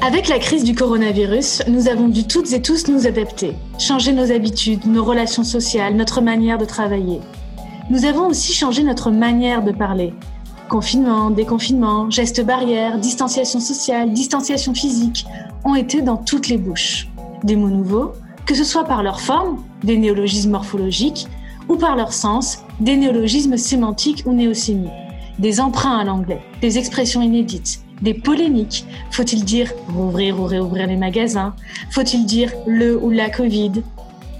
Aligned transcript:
Avec 0.00 0.28
la 0.28 0.38
crise 0.38 0.62
du 0.62 0.76
coronavirus, 0.76 1.64
nous 1.66 1.88
avons 1.88 2.06
dû 2.06 2.24
toutes 2.24 2.52
et 2.52 2.62
tous 2.62 2.86
nous 2.86 3.08
adapter, 3.08 3.56
changer 3.80 4.12
nos 4.12 4.30
habitudes, 4.30 4.86
nos 4.86 5.02
relations 5.04 5.42
sociales, 5.42 5.96
notre 5.96 6.20
manière 6.20 6.56
de 6.56 6.64
travailler. 6.64 7.20
Nous 7.90 8.04
avons 8.04 8.28
aussi 8.28 8.52
changé 8.52 8.84
notre 8.84 9.10
manière 9.10 9.64
de 9.64 9.72
parler. 9.72 10.14
Confinement, 10.68 11.30
déconfinement, 11.30 12.08
gestes 12.10 12.44
barrières, 12.44 12.98
distanciation 12.98 13.58
sociale, 13.58 14.12
distanciation 14.12 14.72
physique 14.72 15.26
ont 15.64 15.74
été 15.74 16.00
dans 16.00 16.16
toutes 16.16 16.46
les 16.46 16.58
bouches. 16.58 17.08
Des 17.42 17.56
mots 17.56 17.68
nouveaux, 17.68 18.12
que 18.46 18.54
ce 18.54 18.64
soit 18.64 18.84
par 18.84 19.02
leur 19.02 19.20
forme, 19.20 19.64
des 19.82 19.98
néologismes 19.98 20.52
morphologiques, 20.52 21.26
ou 21.68 21.74
par 21.74 21.96
leur 21.96 22.12
sens, 22.12 22.62
des 22.78 22.96
néologismes 22.96 23.56
sémantiques 23.56 24.22
ou 24.26 24.32
néosémiques, 24.32 24.92
des 25.40 25.60
emprunts 25.60 25.98
à 25.98 26.04
l'anglais, 26.04 26.40
des 26.60 26.78
expressions 26.78 27.20
inédites, 27.20 27.80
des 28.02 28.14
polémiques. 28.14 28.84
Faut-il 29.10 29.44
dire 29.44 29.72
rouvrir 29.94 30.40
ou 30.40 30.44
réouvrir 30.44 30.86
les 30.86 30.96
magasins? 30.96 31.54
Faut-il 31.90 32.26
dire 32.26 32.52
le 32.66 32.96
ou 32.96 33.10
la 33.10 33.30
Covid? 33.30 33.72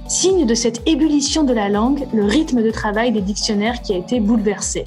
Signe 0.08 0.46
de 0.46 0.54
cette 0.54 0.82
ébullition 0.88 1.44
de 1.44 1.52
la 1.52 1.68
langue, 1.68 2.06
le 2.14 2.24
rythme 2.24 2.62
de 2.62 2.70
travail 2.70 3.12
des 3.12 3.20
dictionnaires 3.20 3.82
qui 3.82 3.92
a 3.92 3.96
été 3.96 4.20
bouleversé. 4.20 4.86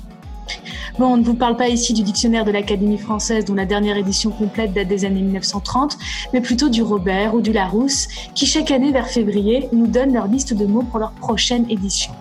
Bon, 1.00 1.14
on 1.14 1.18
ne 1.18 1.24
vous 1.24 1.36
parle 1.36 1.56
pas 1.56 1.70
ici 1.70 1.94
du 1.94 2.04
dictionnaire 2.04 2.44
de 2.44 2.52
l'Académie 2.52 2.98
française 2.98 3.46
dont 3.46 3.54
la 3.54 3.66
dernière 3.66 3.98
édition 3.98 4.32
complète 4.32 4.74
date 4.74 4.88
des 4.88 5.06
années 5.06 5.22
1930, 5.22 5.98
mais 6.34 6.42
plutôt 6.42 6.70
du 6.70 6.82
Robert 6.82 7.34
ou 7.34 7.42
du 7.42 7.54
Larousse, 7.54 8.08
qui 8.36 8.46
chaque 8.46 8.72
année 8.72 8.92
vers 8.92 9.08
février 9.08 9.70
nous 9.72 9.88
donnent 9.88 10.14
leur 10.14 10.28
liste 10.28 10.54
de 10.54 10.66
mots 10.66 10.84
pour 10.84 11.00
leur 11.00 11.12
prochaine 11.12 11.66
édition. 11.70 12.12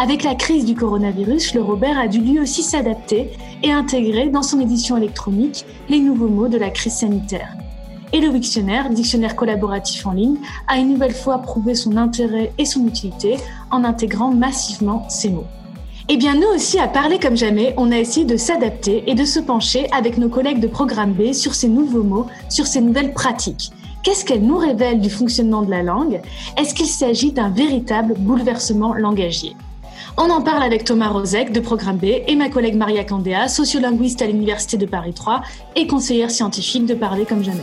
Avec 0.00 0.22
la 0.22 0.36
crise 0.36 0.64
du 0.64 0.76
coronavirus, 0.76 1.54
le 1.54 1.60
Robert 1.60 1.98
a 1.98 2.06
dû 2.06 2.20
lui 2.20 2.38
aussi 2.38 2.62
s'adapter 2.62 3.32
et 3.64 3.72
intégrer 3.72 4.28
dans 4.28 4.44
son 4.44 4.60
édition 4.60 4.96
électronique 4.96 5.64
les 5.88 5.98
nouveaux 5.98 6.28
mots 6.28 6.46
de 6.46 6.56
la 6.56 6.70
crise 6.70 6.98
sanitaire. 6.98 7.52
Et 8.12 8.20
le 8.20 8.28
Wiktionnaire, 8.28 8.90
dictionnaire 8.90 9.34
collaboratif 9.34 10.06
en 10.06 10.12
ligne, 10.12 10.36
a 10.68 10.78
une 10.78 10.90
nouvelle 10.90 11.14
fois 11.14 11.38
prouvé 11.38 11.74
son 11.74 11.96
intérêt 11.96 12.52
et 12.58 12.64
son 12.64 12.86
utilité 12.86 13.38
en 13.72 13.82
intégrant 13.82 14.30
massivement 14.30 15.04
ces 15.08 15.30
mots. 15.30 15.48
Eh 16.08 16.16
bien, 16.16 16.36
nous 16.36 16.46
aussi, 16.54 16.78
à 16.78 16.86
parler 16.86 17.18
comme 17.18 17.36
jamais, 17.36 17.74
on 17.76 17.90
a 17.90 17.98
essayé 17.98 18.24
de 18.24 18.36
s'adapter 18.36 19.02
et 19.10 19.16
de 19.16 19.24
se 19.24 19.40
pencher 19.40 19.88
avec 19.90 20.16
nos 20.16 20.28
collègues 20.28 20.60
de 20.60 20.68
Programme 20.68 21.12
B 21.12 21.32
sur 21.32 21.56
ces 21.56 21.68
nouveaux 21.68 22.04
mots, 22.04 22.26
sur 22.48 22.68
ces 22.68 22.80
nouvelles 22.80 23.14
pratiques. 23.14 23.72
Qu'est-ce 24.04 24.24
qu'elles 24.24 24.46
nous 24.46 24.58
révèlent 24.58 25.00
du 25.00 25.10
fonctionnement 25.10 25.62
de 25.62 25.70
la 25.72 25.82
langue? 25.82 26.20
Est-ce 26.56 26.72
qu'il 26.72 26.86
s'agit 26.86 27.32
d'un 27.32 27.50
véritable 27.50 28.14
bouleversement 28.16 28.94
langagier? 28.94 29.56
On 30.16 30.30
en 30.30 30.42
parle 30.42 30.62
avec 30.62 30.84
Thomas 30.84 31.08
Rozek 31.08 31.52
de 31.52 31.60
Programme 31.60 31.98
B 31.98 32.04
et 32.26 32.36
ma 32.36 32.48
collègue 32.48 32.76
Maria 32.76 33.04
Candéa, 33.04 33.48
sociolinguiste 33.48 34.22
à 34.22 34.26
l'Université 34.26 34.76
de 34.76 34.86
Paris 34.86 35.14
3 35.14 35.42
et 35.76 35.86
conseillère 35.86 36.30
scientifique 36.30 36.86
de 36.86 36.94
Parler 36.94 37.24
comme 37.26 37.44
jamais. 37.44 37.62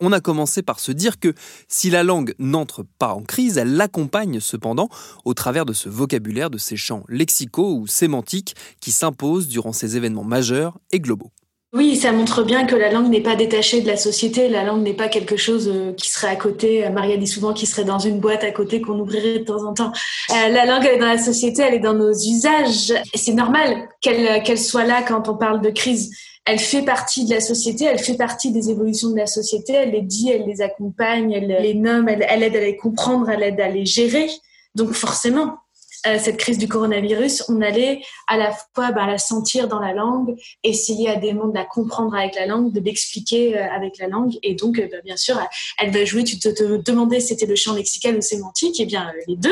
On 0.00 0.12
a 0.12 0.20
commencé 0.20 0.62
par 0.62 0.78
se 0.78 0.92
dire 0.92 1.18
que 1.18 1.34
si 1.66 1.90
la 1.90 2.04
langue 2.04 2.34
n'entre 2.38 2.84
pas 2.98 3.14
en 3.14 3.22
crise, 3.22 3.58
elle 3.58 3.74
l'accompagne 3.74 4.38
cependant 4.38 4.88
au 5.24 5.34
travers 5.34 5.66
de 5.66 5.72
ce 5.72 5.88
vocabulaire, 5.88 6.50
de 6.50 6.58
ces 6.58 6.76
champs 6.76 7.02
lexicaux 7.08 7.74
ou 7.74 7.88
sémantiques 7.88 8.54
qui 8.80 8.92
s'imposent 8.92 9.48
durant 9.48 9.72
ces 9.72 9.96
événements 9.96 10.24
majeurs 10.24 10.78
et 10.92 11.00
globaux. 11.00 11.32
Oui, 11.74 11.96
ça 11.96 12.12
montre 12.12 12.44
bien 12.44 12.64
que 12.64 12.74
la 12.74 12.90
langue 12.90 13.10
n'est 13.10 13.20
pas 13.20 13.36
détachée 13.36 13.82
de 13.82 13.86
la 13.86 13.98
société. 13.98 14.48
La 14.48 14.64
langue 14.64 14.82
n'est 14.82 14.94
pas 14.94 15.08
quelque 15.08 15.36
chose 15.36 15.68
euh, 15.68 15.92
qui 15.92 16.08
serait 16.08 16.28
à 16.28 16.36
côté. 16.36 16.88
Maria 16.88 17.18
dit 17.18 17.26
souvent 17.26 17.52
qu'il 17.52 17.68
serait 17.68 17.84
dans 17.84 17.98
une 17.98 18.20
boîte 18.20 18.42
à 18.42 18.50
côté 18.52 18.80
qu'on 18.80 18.98
ouvrirait 18.98 19.40
de 19.40 19.44
temps 19.44 19.66
en 19.66 19.74
temps. 19.74 19.92
Euh, 20.30 20.48
la 20.48 20.64
langue, 20.64 20.86
elle 20.86 20.96
est 20.96 20.98
dans 20.98 21.06
la 21.06 21.18
société, 21.18 21.60
elle 21.60 21.74
est 21.74 21.78
dans 21.78 21.92
nos 21.92 22.12
usages. 22.12 22.94
C'est 23.14 23.34
normal 23.34 23.86
qu'elle 24.00 24.42
qu'elle 24.44 24.58
soit 24.58 24.84
là 24.84 25.02
quand 25.02 25.28
on 25.28 25.36
parle 25.36 25.60
de 25.60 25.68
crise. 25.68 26.10
Elle 26.46 26.58
fait 26.58 26.80
partie 26.80 27.26
de 27.26 27.34
la 27.34 27.40
société, 27.40 27.84
elle 27.84 27.98
fait 27.98 28.16
partie 28.16 28.50
des 28.50 28.70
évolutions 28.70 29.10
de 29.10 29.18
la 29.18 29.26
société. 29.26 29.74
Elle 29.74 29.90
les 29.90 30.00
dit, 30.00 30.30
elle 30.30 30.46
les 30.46 30.62
accompagne, 30.62 31.32
elle 31.32 31.54
les 31.60 31.74
nomme, 31.74 32.08
elle 32.08 32.42
aide 32.42 32.56
à 32.56 32.60
les 32.60 32.78
comprendre, 32.78 33.28
elle 33.28 33.42
aide 33.42 33.60
à 33.60 33.68
les 33.68 33.84
gérer. 33.84 34.30
Donc 34.74 34.92
forcément, 34.92 35.58
euh, 36.06 36.18
cette 36.18 36.36
crise 36.36 36.58
du 36.58 36.68
coronavirus, 36.68 37.44
on 37.48 37.60
allait 37.60 38.02
à 38.26 38.36
la 38.36 38.52
fois 38.74 38.92
bah, 38.92 39.06
la 39.06 39.18
sentir 39.18 39.68
dans 39.68 39.80
la 39.80 39.92
langue, 39.92 40.36
essayer 40.62 41.08
à 41.08 41.16
des 41.16 41.32
mots 41.32 41.50
de 41.50 41.54
la 41.54 41.64
comprendre 41.64 42.14
avec 42.14 42.36
la 42.36 42.46
langue, 42.46 42.72
de 42.72 42.80
l'expliquer 42.80 43.58
euh, 43.58 43.70
avec 43.72 43.98
la 43.98 44.08
langue. 44.08 44.38
Et 44.42 44.54
donc, 44.54 44.78
euh, 44.78 44.88
bah, 44.90 44.98
bien 45.04 45.16
sûr, 45.16 45.40
elle 45.78 45.90
va 45.90 46.04
jouer, 46.04 46.24
tu 46.24 46.38
te, 46.38 46.48
te 46.48 46.76
demandais 46.78 47.20
si 47.20 47.28
c'était 47.28 47.46
le 47.46 47.56
champ 47.56 47.74
lexical 47.74 48.16
ou 48.16 48.20
sémantique, 48.20 48.78
et 48.80 48.84
eh 48.84 48.86
bien 48.86 49.10
les 49.26 49.36
deux. 49.36 49.50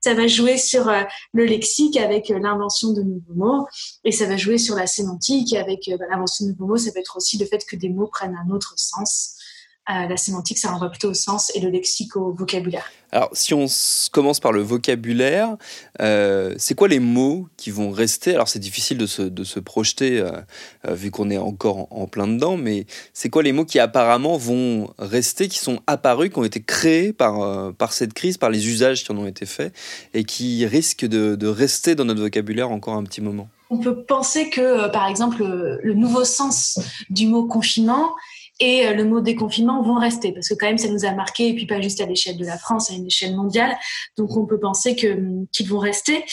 ça 0.00 0.14
va 0.14 0.26
jouer 0.26 0.58
sur 0.58 0.92
le 1.32 1.44
lexique 1.44 1.96
avec 1.96 2.28
l'invention 2.28 2.92
de 2.92 3.02
nouveaux 3.02 3.34
mots, 3.34 3.66
et 4.04 4.12
ça 4.12 4.26
va 4.26 4.36
jouer 4.36 4.58
sur 4.58 4.74
la 4.74 4.86
sémantique 4.86 5.54
avec 5.54 5.90
bah, 5.98 6.04
l'invention 6.10 6.46
de 6.46 6.50
nouveaux 6.50 6.66
mots. 6.66 6.76
Ça 6.76 6.92
peut 6.92 7.00
être 7.00 7.16
aussi 7.16 7.38
le 7.38 7.46
fait 7.46 7.64
que 7.64 7.76
des 7.76 7.88
mots 7.88 8.06
prennent 8.06 8.36
un 8.36 8.54
autre 8.54 8.74
sens 8.76 9.35
la 9.88 10.16
sémantique, 10.16 10.58
ça 10.58 10.70
renvoie 10.70 10.90
plutôt 10.90 11.10
au 11.10 11.14
sens 11.14 11.52
et 11.54 11.60
le 11.60 11.70
lexique 11.70 12.16
au 12.16 12.32
vocabulaire. 12.32 12.90
Alors, 13.12 13.30
si 13.32 13.54
on 13.54 13.66
commence 14.12 14.40
par 14.40 14.52
le 14.52 14.60
vocabulaire, 14.60 15.56
euh, 16.00 16.54
c'est 16.58 16.74
quoi 16.74 16.88
les 16.88 16.98
mots 16.98 17.48
qui 17.56 17.70
vont 17.70 17.90
rester? 17.90 18.34
Alors, 18.34 18.48
c'est 18.48 18.58
difficile 18.58 18.98
de 18.98 19.06
se, 19.06 19.22
de 19.22 19.44
se 19.44 19.60
projeter 19.60 20.18
euh, 20.18 20.32
euh, 20.86 20.94
vu 20.94 21.10
qu'on 21.10 21.30
est 21.30 21.38
encore 21.38 21.86
en, 21.90 22.06
plein 22.08 22.26
dedans, 22.26 22.56
mais 22.56 22.86
c'est 23.12 23.30
quoi 23.30 23.42
les 23.42 23.52
mots 23.52 23.64
qui 23.64 23.78
apparemment 23.78 24.36
vont 24.36 24.90
rester, 24.98 25.48
qui 25.48 25.58
sont 25.58 25.80
apparus, 25.86 26.30
qui 26.30 26.38
ont 26.38 26.44
été 26.44 26.60
créés 26.60 27.12
par, 27.12 27.72
par 27.74 27.92
cette 27.92 28.12
crise, 28.12 28.38
par 28.38 28.50
les 28.50 28.68
usages 28.68 29.04
qui 29.04 29.12
en 29.12 29.18
ont 29.18 29.26
été 29.26 29.46
faits 29.46 29.72
et 30.12 30.24
qui 30.24 30.66
risquent 30.66 31.06
de, 31.06 31.36
de 31.36 31.46
rester 31.46 31.94
dans 31.94 32.04
notre 32.04 32.20
vocabulaire 32.20 32.70
encore 32.70 32.94
un 32.94 33.04
petit 33.04 33.20
moment? 33.20 33.48
On 33.70 33.78
peut 33.78 34.04
penser 34.04 34.50
que, 34.50 34.88
par 34.90 35.08
exemple, 35.08 35.42
le 35.82 35.94
nouveau 35.94 36.24
sens 36.24 36.78
du 37.10 37.26
mot 37.26 37.46
confinement, 37.46 38.10
et 38.60 38.86
euh, 38.86 38.94
le 38.94 39.04
mot 39.04 39.20
déconfinement 39.20 39.82
vont 39.82 39.98
rester 39.98 40.32
parce 40.32 40.48
que 40.48 40.54
quand 40.54 40.66
même 40.66 40.78
ça 40.78 40.88
nous 40.88 41.04
a 41.04 41.12
marqué 41.12 41.48
et 41.48 41.54
puis 41.54 41.66
pas 41.66 41.80
juste 41.80 42.00
à 42.00 42.06
l'échelle 42.06 42.36
de 42.36 42.44
la 42.44 42.58
France, 42.58 42.90
à 42.90 42.94
une 42.94 43.06
échelle 43.06 43.36
mondiale. 43.36 43.76
Donc 44.16 44.36
on 44.36 44.46
peut 44.46 44.58
penser 44.58 44.96
que 44.96 45.08
hum, 45.08 45.46
qu'ils 45.52 45.68
vont 45.68 45.78
rester. 45.78 46.24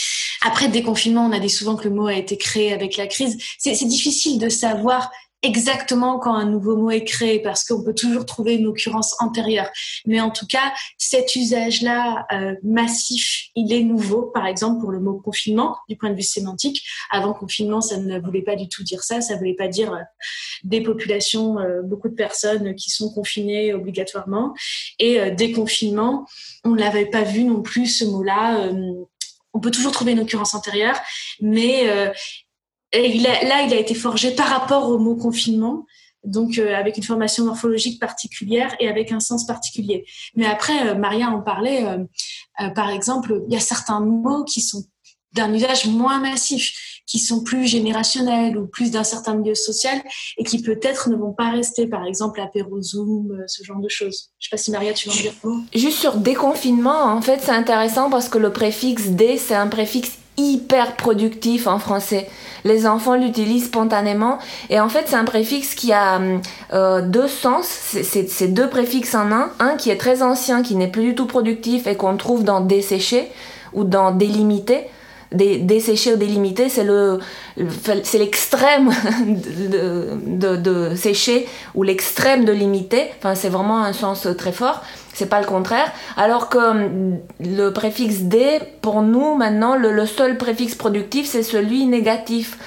Après 0.41 0.67
déconfinement, 0.67 1.25
on 1.25 1.31
a 1.31 1.39
dit 1.39 1.49
souvent 1.49 1.75
que 1.75 1.87
le 1.87 1.93
mot 1.93 2.07
a 2.07 2.13
été 2.13 2.37
créé 2.37 2.73
avec 2.73 2.97
la 2.97 3.07
crise. 3.07 3.37
C'est 3.57 3.73
difficile 3.85 4.39
de 4.39 4.49
savoir 4.49 5.11
exactement 5.43 6.19
quand 6.19 6.33
un 6.33 6.45
nouveau 6.45 6.77
mot 6.77 6.89
est 6.89 7.03
créé 7.03 7.39
parce 7.39 7.65
qu'on 7.65 7.83
peut 7.83 7.93
toujours 7.93 8.25
trouver 8.25 8.55
une 8.55 8.65
occurrence 8.67 9.15
antérieure. 9.19 9.69
Mais 10.05 10.21
en 10.21 10.31
tout 10.31 10.47
cas, 10.47 10.73
cet 10.97 11.35
usage-là 11.35 12.25
euh, 12.31 12.55
massif, 12.63 13.49
il 13.55 13.71
est 13.73 13.83
nouveau. 13.83 14.23
Par 14.23 14.47
exemple, 14.47 14.79
pour 14.79 14.91
le 14.91 14.99
mot 14.99 15.19
confinement, 15.19 15.77
du 15.89 15.97
point 15.97 16.09
de 16.09 16.15
vue 16.15 16.23
sémantique, 16.23 16.83
avant 17.11 17.33
confinement, 17.33 17.81
ça 17.81 17.97
ne 17.97 18.19
voulait 18.19 18.41
pas 18.41 18.55
du 18.55 18.69
tout 18.69 18.83
dire 18.83 19.03
ça. 19.03 19.21
Ça 19.21 19.35
voulait 19.35 19.53
pas 19.53 19.67
dire 19.67 19.93
euh, 19.93 20.01
des 20.63 20.81
populations, 20.81 21.59
euh, 21.59 21.81
beaucoup 21.83 22.09
de 22.09 22.15
personnes 22.15 22.73
qui 22.75 22.89
sont 22.89 23.13
confinées 23.13 23.73
obligatoirement. 23.73 24.53
Et 24.99 25.31
déconfinement, 25.31 26.25
on 26.63 26.73
l'avait 26.73 27.05
pas 27.05 27.23
vu 27.23 27.43
non 27.43 27.61
plus 27.61 27.87
ce 27.87 28.05
mot-là 28.05 28.69
on 29.53 29.59
peut 29.59 29.71
toujours 29.71 29.91
trouver 29.91 30.13
une 30.13 30.19
occurrence 30.19 30.55
antérieure, 30.55 30.99
mais 31.39 31.87
et 32.93 33.19
là, 33.19 33.63
il 33.63 33.73
a 33.73 33.77
été 33.77 33.95
forgé 33.95 34.31
par 34.31 34.47
rapport 34.47 34.89
au 34.89 34.99
mot 34.99 35.15
confinement, 35.15 35.85
donc 36.23 36.57
euh, 36.57 36.75
avec 36.75 36.97
une 36.97 37.03
formation 37.03 37.45
morphologique 37.45 37.99
particulière 37.99 38.75
et 38.79 38.87
avec 38.87 39.11
un 39.11 39.19
sens 39.19 39.45
particulier. 39.45 40.05
Mais 40.35 40.45
après, 40.45 40.89
euh, 40.89 40.95
Maria 40.95 41.29
en 41.29 41.41
parlait, 41.41 41.85
euh, 41.85 42.69
par 42.75 42.89
exemple, 42.89 43.41
il 43.47 43.53
y 43.53 43.57
a 43.57 43.59
certains 43.59 43.99
mots 43.99 44.43
qui 44.43 44.61
sont 44.61 44.83
d'un 45.33 45.51
usage 45.51 45.87
moins 45.87 46.19
massif, 46.19 47.01
qui 47.07 47.17
sont 47.17 47.43
plus 47.43 47.65
générationnels 47.65 48.55
ou 48.55 48.67
plus 48.67 48.91
d'un 48.91 49.03
certain 49.03 49.33
milieu 49.33 49.55
social 49.55 49.99
et 50.37 50.43
qui 50.43 50.61
peut-être 50.61 51.09
ne 51.09 51.15
vont 51.15 51.33
pas 51.33 51.49
rester, 51.49 51.87
par 51.87 52.05
exemple 52.05 52.39
apéro 52.39 52.79
Zoom, 52.79 53.43
ce 53.47 53.63
genre 53.63 53.79
de 53.79 53.89
choses. 53.89 54.29
Je 54.37 54.47
sais 54.47 54.51
pas 54.51 54.57
si 54.57 54.69
Maria, 54.69 54.93
tu 54.93 55.09
veux 55.09 55.15
en 55.15 55.17
dire 55.17 55.33
un 55.43 55.63
Juste 55.73 55.97
sur 55.97 56.17
déconfinement, 56.17 57.05
en 57.05 57.21
fait, 57.21 57.39
c'est 57.41 57.51
intéressant 57.51 58.11
parce 58.11 58.29
que 58.29 58.37
le 58.37 58.53
préfixe 58.53 59.07
dé, 59.07 59.39
c'est 59.39 59.55
un 59.55 59.67
préfixe 59.67 60.19
hyper 60.37 60.95
productif 60.95 61.67
en 61.67 61.79
français. 61.79 62.29
Les 62.63 62.87
enfants 62.87 63.15
l'utilisent 63.15 63.65
spontanément 63.65 64.39
et 64.69 64.79
en 64.79 64.89
fait 64.89 65.05
c'est 65.07 65.15
un 65.15 65.25
préfixe 65.25 65.75
qui 65.75 65.91
a 65.91 66.19
euh, 66.73 67.01
deux 67.01 67.27
sens, 67.27 67.65
c'est 67.67 68.47
deux 68.47 68.69
préfixes 68.69 69.15
en 69.15 69.31
un, 69.31 69.49
un 69.59 69.75
qui 69.75 69.89
est 69.89 69.97
très 69.97 70.23
ancien, 70.23 70.63
qui 70.63 70.75
n'est 70.75 70.87
plus 70.87 71.03
du 71.03 71.15
tout 71.15 71.27
productif 71.27 71.87
et 71.87 71.95
qu'on 71.95 72.17
trouve 72.17 72.43
dans 72.43 72.61
dessécher 72.61 73.27
ou 73.73 73.83
dans 73.83 74.11
délimiter. 74.11 74.87
Des, 75.31 75.57
dessécher 75.57 76.13
ou 76.13 76.15
délimiter, 76.15 76.69
c'est 76.69 76.83
le, 76.83 77.17
c'est 78.03 78.19
l'extrême 78.19 78.91
de, 79.25 80.57
de, 80.57 80.95
sécher 80.95 81.47
ou 81.73 81.81
l'extrême 81.81 82.45
de 82.45 82.51
limiter. 82.51 83.09
Enfin, 83.17 83.33
c'est 83.33 83.49
vraiment 83.49 83.83
un 83.83 83.93
sens 83.93 84.27
très 84.37 84.51
fort 84.51 84.83
c'est 85.13 85.29
pas 85.29 85.39
le 85.39 85.45
contraire. 85.45 85.91
Alors 86.17 86.49
que 86.49 86.57
hum, 86.57 87.19
le 87.39 87.69
préfixe 87.69 88.21
D, 88.21 88.59
pour 88.81 89.01
nous 89.01 89.35
maintenant, 89.35 89.75
le, 89.75 90.05
seul 90.05 90.37
préfixe 90.37 90.75
productif, 90.75 91.27
c'est 91.27 91.43
celui 91.43 91.85
négatif. 91.85 92.57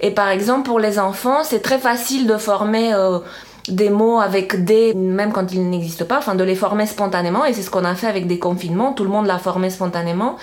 Et 0.00 0.10
par 0.10 0.28
exemple, 0.28 0.68
pour 0.68 0.80
les 0.80 0.98
enfants, 0.98 1.44
c'est 1.44 1.60
très 1.60 1.78
facile 1.78 2.26
de 2.26 2.36
former 2.36 2.92
euh, 2.92 3.20
des 3.68 3.88
mots 3.88 4.20
avec 4.20 4.64
des, 4.64 4.94
même 4.94 5.32
quand 5.32 5.52
ils 5.52 5.68
n'existent 5.68 6.04
pas, 6.04 6.18
enfin 6.18 6.34
de 6.34 6.44
les 6.44 6.56
former 6.56 6.86
spontanément. 6.86 7.44
Et 7.44 7.52
c'est 7.52 7.62
ce 7.62 7.70
qu'on 7.70 7.84
a 7.84 7.94
fait 7.94 8.08
avec 8.08 8.26
des 8.26 8.38
confinements. 8.38 8.92
Tout 8.92 9.04
le 9.04 9.10
monde 9.10 9.26
l'a 9.26 9.38
formé 9.38 9.70
spontanément. 9.70 10.36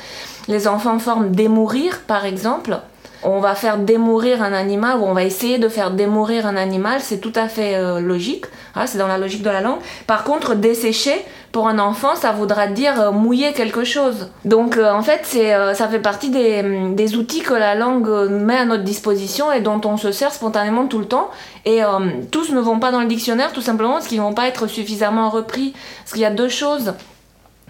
Les 0.47 0.67
enfants 0.67 0.97
forment 0.97 1.31
démourir, 1.31 2.01
par 2.07 2.25
exemple 2.25 2.79
on 3.23 3.39
va 3.39 3.55
faire 3.55 3.77
démourir 3.77 4.41
un 4.41 4.53
animal 4.53 4.97
ou 4.99 5.03
on 5.03 5.13
va 5.13 5.23
essayer 5.23 5.57
de 5.57 5.67
faire 5.67 5.91
démourir 5.91 6.45
un 6.45 6.55
animal, 6.55 7.01
c'est 7.01 7.19
tout 7.19 7.33
à 7.35 7.47
fait 7.47 7.75
euh, 7.75 7.99
logique, 7.99 8.45
hein, 8.75 8.87
c'est 8.87 8.97
dans 8.97 9.07
la 9.07 9.17
logique 9.17 9.43
de 9.43 9.49
la 9.49 9.61
langue. 9.61 9.79
Par 10.07 10.23
contre, 10.23 10.55
dessécher 10.55 11.25
pour 11.51 11.67
un 11.67 11.79
enfant, 11.79 12.15
ça 12.15 12.31
voudra 12.31 12.67
dire 12.67 12.99
euh, 13.01 13.11
mouiller 13.11 13.53
quelque 13.53 13.83
chose. 13.83 14.29
Donc 14.45 14.77
euh, 14.77 14.91
en 14.91 15.01
fait, 15.01 15.21
c'est 15.23 15.53
ça 15.73 15.87
fait 15.87 15.99
partie 15.99 16.29
des, 16.29 16.91
des, 16.93 17.15
outils 17.15 17.41
que 17.41 17.53
la 17.53 17.75
langue 17.75 18.09
met 18.29 18.57
à 18.57 18.65
notre 18.65 18.83
disposition 18.83 19.51
et 19.51 19.61
dont 19.61 19.81
on 19.85 19.97
se 19.97 20.11
sert 20.11 20.31
spontanément 20.31 20.87
tout 20.87 20.99
le 20.99 21.05
temps. 21.05 21.29
Et 21.65 21.81
tous 22.31 22.51
ne 22.51 22.59
vont 22.59 22.79
pas 22.79 22.91
dans 22.91 23.01
le 23.01 23.07
dictionnaire 23.07 23.51
tout 23.51 23.61
simplement 23.61 23.93
parce 23.93 24.07
qu'ils 24.07 24.19
ne 24.19 24.23
vont 24.23 24.33
pas 24.33 24.47
être 24.47 24.67
suffisamment 24.67 25.29
repris. 25.29 25.73
Parce 25.99 26.13
qu'il 26.13 26.21
y 26.21 26.25
a 26.25 26.31
deux 26.31 26.49
choses. 26.49 26.93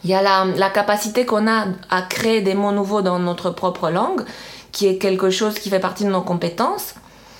Il 0.03 0.09
y 0.09 0.13
a 0.13 0.21
la, 0.21 0.45
la 0.55 0.69
capacité 0.69 1.25
qu'on 1.25 1.47
a 1.47 1.65
à 1.89 2.01
créer 2.03 2.41
des 2.41 2.53
mots 2.53 2.71
nouveaux 2.71 3.01
dans 3.01 3.19
notre 3.19 3.49
propre 3.49 3.89
langue 3.89 4.23
qui 4.71 4.87
est 4.87 4.97
quelque 4.97 5.29
chose 5.29 5.55
qui 5.55 5.69
fait 5.69 5.79
partie 5.79 6.05
de 6.05 6.09
nos 6.09 6.21
compétences 6.21 6.95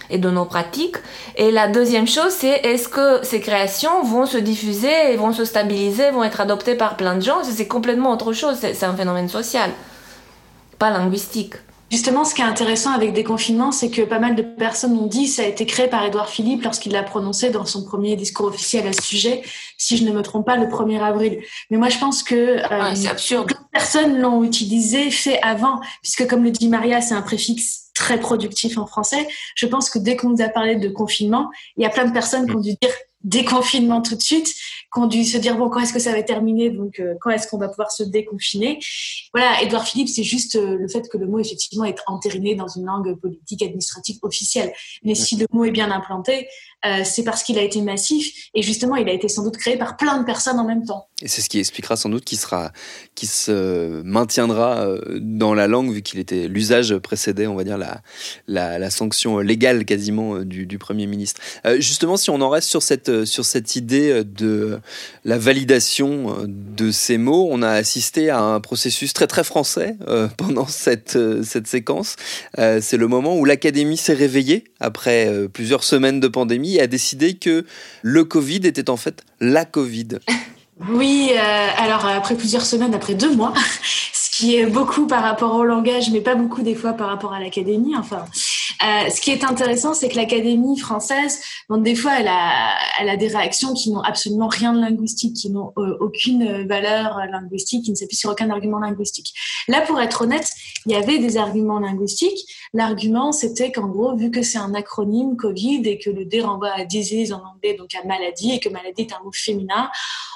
et 0.10 0.18
de 0.18 0.30
nos 0.30 0.46
pratiques. 0.46 0.98
Et 1.36 1.52
la 1.52 1.68
deuxième 1.68 2.08
chose, 2.08 2.32
c'est 2.32 2.66
est-ce 2.66 2.88
que 2.88 3.20
ces 3.24 3.40
créations 3.40 4.04
vont 4.04 4.26
se 4.26 4.38
diffuser, 4.38 5.16
vont 5.18 5.34
se 5.34 5.46
stabiliser, 5.46 6.12
vont 6.12 6.24
être 6.24 6.42
adoptées 6.42 6.76
par 6.76 6.98
plein 6.98 7.16
de 7.16 7.22
gens? 7.22 7.44
C'est 7.44 7.68
complètement 7.68 8.12
autre 8.12 8.34
chose, 8.34 8.58
c'est 8.60 8.84
un 8.84 8.96
phénomène 8.96 9.30
social, 9.30 9.72
pas 10.78 10.90
linguistique. 10.90 11.56
Justement, 11.92 12.24
ce 12.24 12.36
qui 12.36 12.42
est 12.42 12.46
intéressant 12.46 12.92
avec 12.92 13.14
déconfinement, 13.14 13.72
c'est 13.72 13.90
que 13.90 14.04
pas 14.04 14.20
mal 14.20 14.36
de 14.36 14.44
personnes 14.44 14.96
ont 14.96 15.08
dit 15.08 15.28
ça 15.28 15.42
a 15.42 15.46
été 15.46 15.66
créé 15.66 15.88
par 15.88 16.06
Édouard 16.06 16.30
Philippe 16.30 16.64
lorsqu'il 16.64 16.92
l'a 16.92 17.02
prononcé 17.02 17.50
dans 17.50 17.66
son 17.66 17.84
premier 17.84 18.16
discours 18.16 18.46
officiel 18.46 18.88
à 18.88 18.94
ce 18.94 19.02
sujet, 19.02 19.42
si 19.76 19.98
je 19.98 20.04
ne 20.04 20.12
me 20.12 20.22
trompe 20.22 20.46
pas, 20.46 20.56
le 20.56 20.68
1er 20.68 21.02
avril. 21.02 21.40
Mais 21.72 21.78
moi, 21.78 21.90
je 21.90 21.98
pense 21.98 22.22
que 22.22 22.36
euh, 22.36 22.96
c'est 22.96 23.08
absurde. 23.08 23.54
personnes 23.72 24.20
l'ont 24.20 24.44
utilisé, 24.44 25.10
fait 25.10 25.42
avant, 25.42 25.80
puisque 26.04 26.28
comme 26.28 26.44
le 26.44 26.52
dit 26.52 26.68
Maria, 26.68 27.02
c'est 27.02 27.16
un 27.16 27.24
préfixe 27.24 27.79
très 28.00 28.20
productif 28.20 28.78
en 28.78 28.88
français. 28.88 29.28
Je 29.56 29.68
pense 29.68 29.90
que 29.90 30.00
dès 30.00 30.16
qu'on 30.16 30.30
nous 30.30 30.42
a 30.42 30.48
parlé 30.48 30.78
de 30.78 30.88
confinement, 30.88 31.52
il 31.76 31.84
y 31.84 31.86
a 31.86 31.90
plein 31.90 32.06
de 32.06 32.14
personnes 32.14 32.48
qui 32.48 32.56
ont 32.56 32.62
dû 32.62 32.74
dire 32.82 32.94
déconfinement 33.24 34.02
tout 34.02 34.16
de 34.16 34.22
suite, 34.22 34.56
qu'on 34.92 35.06
dû 35.06 35.24
se 35.24 35.38
dire 35.38 35.58
bon 35.58 35.70
quand 35.70 35.80
est-ce 35.80 35.94
que 35.94 36.00
ça 36.00 36.12
va 36.12 36.24
terminer, 36.24 36.72
donc 36.72 37.00
euh, 37.00 37.14
quand 37.22 37.30
est-ce 37.30 37.48
qu'on 37.48 37.58
va 37.58 37.70
pouvoir 37.70 37.92
se 37.92 38.04
déconfiner? 38.04 38.80
Voilà, 39.34 39.62
Edouard 39.62 39.88
Philippe, 39.88 40.10
c'est 40.10 40.24
juste 40.24 40.56
euh, 40.56 40.78
le 40.78 40.88
fait 40.88 41.08
que 41.10 41.18
le 41.18 41.28
mot 41.28 41.40
effectivement 41.40 41.86
est 41.86 41.98
entériné 42.08 42.56
dans 42.56 42.68
une 42.68 42.86
langue 42.86 43.16
politique 43.20 43.62
administrative 43.62 44.18
officielle. 44.24 44.74
Mais 45.04 45.16
si 45.16 45.36
le 45.36 45.46
mot 45.52 45.66
est 45.66 45.72
bien 45.72 45.92
implanté, 45.92 46.48
euh, 46.86 47.04
c'est 47.04 47.24
parce 47.24 47.44
qu'il 47.44 47.60
a 47.60 47.62
été 47.62 47.82
massif 47.82 48.50
et 48.54 48.62
justement 48.62 48.96
il 48.96 49.08
a 49.10 49.12
été 49.12 49.28
sans 49.28 49.44
doute 49.44 49.58
créé 49.58 49.78
par 49.78 49.98
plein 49.98 50.18
de 50.18 50.26
personnes 50.26 50.60
en 50.60 50.66
même 50.66 50.86
temps. 50.86 51.08
Et 51.22 51.28
c'est 51.28 51.42
ce 51.42 51.50
qui 51.50 51.60
expliquera 51.60 51.96
sans 51.96 52.10
doute 52.10 52.26
qui 52.26 52.38
sera, 52.38 52.72
qui 53.16 53.28
se 53.28 54.02
maintiendra 54.04 54.88
dans 55.20 55.54
la 55.54 55.68
langue 55.68 55.92
vu 55.92 56.02
qu'il 56.02 56.20
était 56.20 56.48
l'usage 56.48 56.98
précédait, 56.98 57.48
on 57.48 57.56
va 57.56 57.64
dire 57.64 57.78
la, 57.78 58.02
la, 58.48 58.90
sanction 58.90 59.40
légale 59.40 59.86
quasiment 59.86 60.40
du, 60.40 60.66
du 60.66 60.80
premier 60.80 61.06
ministre. 61.06 61.42
justement, 61.78 62.18
si 62.18 62.30
on 62.30 62.42
en 62.42 62.50
reste 62.50 62.70
sur 62.70 62.82
cette 62.82 63.26
sur 63.26 63.46
cette 63.46 63.76
idée 63.76 64.24
de 64.24 64.79
la 65.26 65.38
validation 65.38 66.30
euh, 66.30 66.46
de 66.48 66.92
ces 66.92 67.18
mots. 67.18 67.48
On 67.52 67.62
a 67.62 67.70
assisté 67.70 68.30
à 68.30 68.42
un 68.42 68.60
processus 68.60 69.14
très 69.14 69.28
très 69.28 69.44
français 69.44 69.98
euh, 70.08 70.28
pendant 70.38 70.68
cette, 70.68 71.18
cette 71.44 71.68
séquence. 71.68 72.16
C'est 72.58 72.98
le 72.98 73.08
moment 73.08 73.38
où 73.38 73.46
l'Académie 73.46 73.98
s'est 73.98 74.14
réveillée 74.14 74.66
après 74.80 75.48
plusieurs 75.54 75.84
semaines 75.84 76.20
de 76.20 76.28
pandémie 76.28 76.76
et 76.76 76.82
a 76.82 76.88
décidé 76.88 77.36
que 77.36 77.66
le 78.02 78.24
Covid 78.24 78.58
était 78.58 78.90
en 78.90 78.98
fait 78.98 79.24
la 79.40 79.66
Covid. 79.66 80.20
Oui, 80.90 81.32
alors 81.78 82.06
après 82.06 82.36
plusieurs 82.36 82.66
semaines, 82.66 82.94
après 82.94 83.14
deux 83.14 83.36
mois, 83.36 83.54
ce 84.14 84.30
qui 84.32 84.56
est 84.56 84.66
beaucoup 84.66 85.08
par 85.08 85.24
rapport 85.24 85.56
au 85.56 85.66
langage, 85.66 86.10
mais 86.10 86.22
pas 86.22 86.36
beaucoup 86.36 86.62
des 86.62 86.74
fois 86.74 86.94
par 86.94 87.10
rapport 87.10 87.34
à 87.34 87.42
l'académie. 87.42 87.98
Enfin, 87.98 88.24
euh, 88.84 89.10
ce 89.10 89.22
qui 89.22 89.32
est 89.32 89.44
intéressant, 89.44 89.94
c'est 89.94 90.10
que 90.10 90.16
l'Académie 90.16 90.78
française, 90.78 91.42
donc 91.70 91.84
des 91.84 91.96
fois, 91.96 92.14
elle 92.20 92.28
a, 92.28 93.18
des 93.18 93.28
réactions 93.28 93.74
qui 93.74 93.92
n'ont 93.92 94.02
absolument 94.02 94.48
rien 94.48 94.74
de 94.74 94.80
linguistique, 94.80 95.36
qui 95.36 95.50
n'ont 95.50 95.74
euh, 95.78 95.98
aucune 96.00 96.68
valeur 96.68 97.20
linguistique, 97.32 97.86
qui 97.86 97.92
ne 97.92 97.96
s'appuient 97.96 98.16
sur 98.16 98.30
aucun 98.30 98.50
argument 98.50 98.80
linguistique. 98.80 99.34
Là, 99.68 99.82
pour 99.82 100.00
être 100.00 100.22
honnête, 100.22 100.52
il 100.86 100.92
y 100.92 100.96
avait 100.96 101.20
des 101.20 101.38
arguments 101.38 101.80
linguistiques. 101.80 102.48
L'argument, 102.74 103.32
c'était 103.32 103.72
qu'en 103.72 103.88
gros, 103.88 104.16
vu 104.16 104.32
que 104.32 104.42
c'est 104.42 104.58
un 104.58 104.74
acronyme 104.74 105.36
Covid 105.38 105.82
et 105.86 105.98
que 105.98 106.10
le 106.10 106.26
D 106.26 106.42
renvoie 106.42 106.72
à 106.72 106.86
disease 106.86 107.34
en 107.34 107.44
anglais, 107.44 107.76
donc 107.76 107.94
à 107.96 108.06
maladie, 108.06 108.52
et 108.52 108.60
que 108.60 108.70
maladie 108.70 109.02
est 109.02 109.14
un 109.14 109.24
mot 109.24 109.32
féminin, 109.34 109.90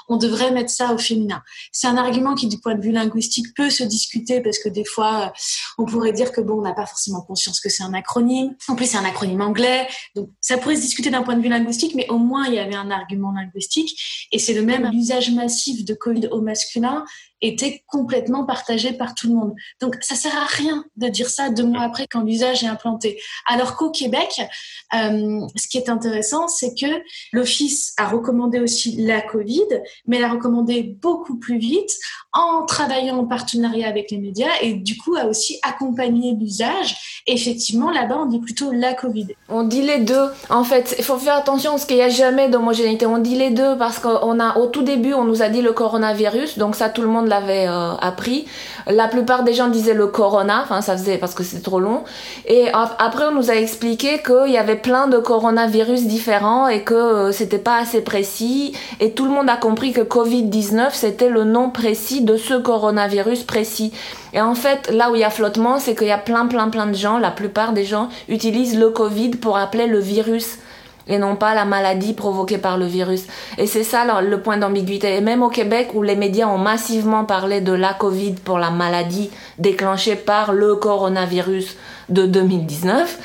on 0.08 0.16
devrait 0.16 0.50
mettre 0.50 0.70
ça 0.70 0.92
au 0.92 0.98
féminin. 0.98 1.42
C'est 1.72 1.86
un 1.86 1.96
argument 1.96 2.34
qui, 2.34 2.46
du 2.46 2.58
point 2.58 2.74
de 2.74 2.82
vue 2.82 2.92
linguistique, 2.92 3.46
peut 3.54 3.70
se 3.70 3.84
discuter 3.84 4.40
parce 4.40 4.58
que 4.58 4.68
des 4.68 4.84
fois, 4.84 5.32
on 5.78 5.86
pourrait 5.86 6.12
dire 6.12 6.32
que 6.32 6.40
bon, 6.40 6.58
on 6.58 6.62
n'a 6.62 6.74
pas 6.74 6.86
forcément 6.86 7.22
conscience 7.22 7.60
que 7.60 7.68
c'est 7.68 7.82
un 7.82 7.94
acronyme. 7.94 8.23
En 8.68 8.74
plus, 8.74 8.86
c'est 8.86 8.96
un 8.96 9.04
acronyme 9.04 9.40
anglais. 9.40 9.86
Donc, 10.14 10.30
ça 10.40 10.58
pourrait 10.58 10.76
se 10.76 10.82
discuter 10.82 11.10
d'un 11.10 11.22
point 11.22 11.36
de 11.36 11.42
vue 11.42 11.48
linguistique, 11.48 11.94
mais 11.94 12.08
au 12.08 12.18
moins, 12.18 12.46
il 12.46 12.54
y 12.54 12.58
avait 12.58 12.74
un 12.74 12.90
argument 12.90 13.32
linguistique. 13.32 14.28
Et 14.32 14.38
c'est 14.38 14.54
le 14.54 14.62
même 14.62 14.90
usage 14.92 15.30
massif 15.30 15.84
de 15.84 15.94
Covid 15.94 16.28
au 16.28 16.40
masculin 16.40 17.04
était 17.48 17.82
complètement 17.86 18.44
partagé 18.44 18.92
par 18.92 19.14
tout 19.14 19.28
le 19.28 19.34
monde. 19.34 19.54
Donc, 19.80 19.96
ça 20.00 20.14
sert 20.14 20.36
à 20.36 20.46
rien 20.46 20.84
de 20.96 21.08
dire 21.08 21.28
ça 21.28 21.50
deux 21.50 21.64
mois 21.64 21.82
après 21.82 22.06
quand 22.06 22.22
l'usage 22.22 22.64
est 22.64 22.68
implanté. 22.68 23.20
Alors 23.46 23.76
qu'au 23.76 23.90
Québec, 23.90 24.40
euh, 24.94 25.40
ce 25.56 25.68
qui 25.68 25.78
est 25.78 25.88
intéressant, 25.88 26.48
c'est 26.48 26.74
que 26.74 26.86
l'Office 27.32 27.94
a 27.96 28.08
recommandé 28.08 28.60
aussi 28.60 28.96
la 28.96 29.20
Covid, 29.20 29.68
mais 30.06 30.18
l'a 30.18 30.30
recommandé 30.30 30.82
beaucoup 31.00 31.38
plus 31.38 31.58
vite 31.58 31.90
en 32.32 32.64
travaillant 32.66 33.18
en 33.18 33.26
partenariat 33.26 33.88
avec 33.88 34.10
les 34.10 34.18
médias 34.18 34.50
et 34.60 34.74
du 34.74 34.96
coup 34.96 35.14
a 35.16 35.26
aussi 35.26 35.58
accompagné 35.62 36.34
l'usage. 36.34 37.22
Effectivement, 37.26 37.90
là-bas, 37.90 38.18
on 38.18 38.26
dit 38.26 38.40
plutôt 38.40 38.72
la 38.72 38.94
Covid. 38.94 39.28
On 39.48 39.62
dit 39.62 39.82
les 39.82 40.00
deux. 40.00 40.28
En 40.50 40.64
fait, 40.64 40.94
il 40.98 41.04
faut 41.04 41.16
faire 41.16 41.36
attention 41.36 41.72
parce 41.72 41.84
qu'il 41.84 41.96
n'y 41.96 42.02
a 42.02 42.08
jamais 42.08 42.48
d'homogénéité. 42.48 43.06
On 43.06 43.18
dit 43.18 43.36
les 43.36 43.50
deux 43.50 43.76
parce 43.78 43.98
qu'on 43.98 44.40
a, 44.40 44.58
au 44.58 44.66
tout 44.66 44.82
début, 44.82 45.14
on 45.14 45.24
nous 45.24 45.42
a 45.42 45.48
dit 45.48 45.62
le 45.62 45.72
coronavirus, 45.72 46.58
donc 46.58 46.76
ça, 46.76 46.88
tout 46.88 47.02
le 47.02 47.08
monde 47.08 47.28
l'avait 47.34 47.68
euh, 47.68 47.94
appris. 48.00 48.46
La 48.86 49.08
plupart 49.08 49.44
des 49.44 49.54
gens 49.54 49.68
disaient 49.68 49.94
le 49.94 50.06
corona, 50.06 50.60
enfin, 50.62 50.80
ça 50.80 50.96
faisait 50.96 51.18
parce 51.18 51.34
que 51.34 51.42
c'était 51.42 51.62
trop 51.62 51.80
long. 51.80 52.04
Et 52.46 52.68
après, 52.72 53.24
on 53.24 53.34
nous 53.34 53.50
a 53.50 53.54
expliqué 53.54 54.22
qu'il 54.22 54.52
y 54.52 54.58
avait 54.58 54.76
plein 54.76 55.06
de 55.06 55.18
coronavirus 55.18 56.06
différents 56.06 56.68
et 56.68 56.82
que 56.82 56.94
euh, 56.94 57.32
c'était 57.32 57.58
pas 57.58 57.78
assez 57.78 58.02
précis. 58.02 58.76
Et 59.00 59.12
tout 59.12 59.24
le 59.24 59.30
monde 59.30 59.48
a 59.48 59.56
compris 59.56 59.92
que 59.92 60.02
Covid-19, 60.02 60.90
c'était 60.92 61.30
le 61.30 61.44
nom 61.44 61.70
précis 61.70 62.20
de 62.22 62.36
ce 62.36 62.54
coronavirus 62.54 63.44
précis. 63.44 63.92
Et 64.32 64.40
en 64.40 64.54
fait, 64.54 64.90
là 64.90 65.10
où 65.10 65.14
il 65.14 65.20
y 65.20 65.24
a 65.24 65.30
flottement, 65.30 65.78
c'est 65.78 65.94
qu'il 65.94 66.08
y 66.08 66.12
a 66.12 66.18
plein, 66.18 66.46
plein, 66.46 66.68
plein 66.68 66.86
de 66.86 66.94
gens, 66.94 67.18
la 67.18 67.30
plupart 67.30 67.72
des 67.72 67.84
gens 67.84 68.08
utilisent 68.28 68.78
le 68.78 68.90
Covid 68.90 69.30
pour 69.30 69.56
appeler 69.56 69.86
le 69.86 69.98
virus 69.98 70.58
et 71.06 71.18
non 71.18 71.36
pas 71.36 71.54
la 71.54 71.64
maladie 71.64 72.14
provoquée 72.14 72.58
par 72.58 72.78
le 72.78 72.86
virus. 72.86 73.24
Et 73.58 73.66
c'est 73.66 73.84
ça 73.84 74.04
le, 74.22 74.40
point 74.40 74.56
d'ambiguïté. 74.56 75.16
Et 75.16 75.20
même 75.20 75.42
au 75.42 75.48
Québec, 75.48 75.90
où 75.94 76.02
les 76.02 76.16
médias 76.16 76.48
ont 76.48 76.58
massivement 76.58 77.24
parlé 77.24 77.60
de 77.60 77.72
la 77.72 77.94
Covid 77.94 78.32
pour 78.44 78.58
la 78.58 78.70
maladie 78.70 79.30
déclenchée 79.58 80.16
par 80.16 80.52
le 80.52 80.76
coronavirus 80.76 81.76
de 82.08 82.26
2019, 82.26 83.18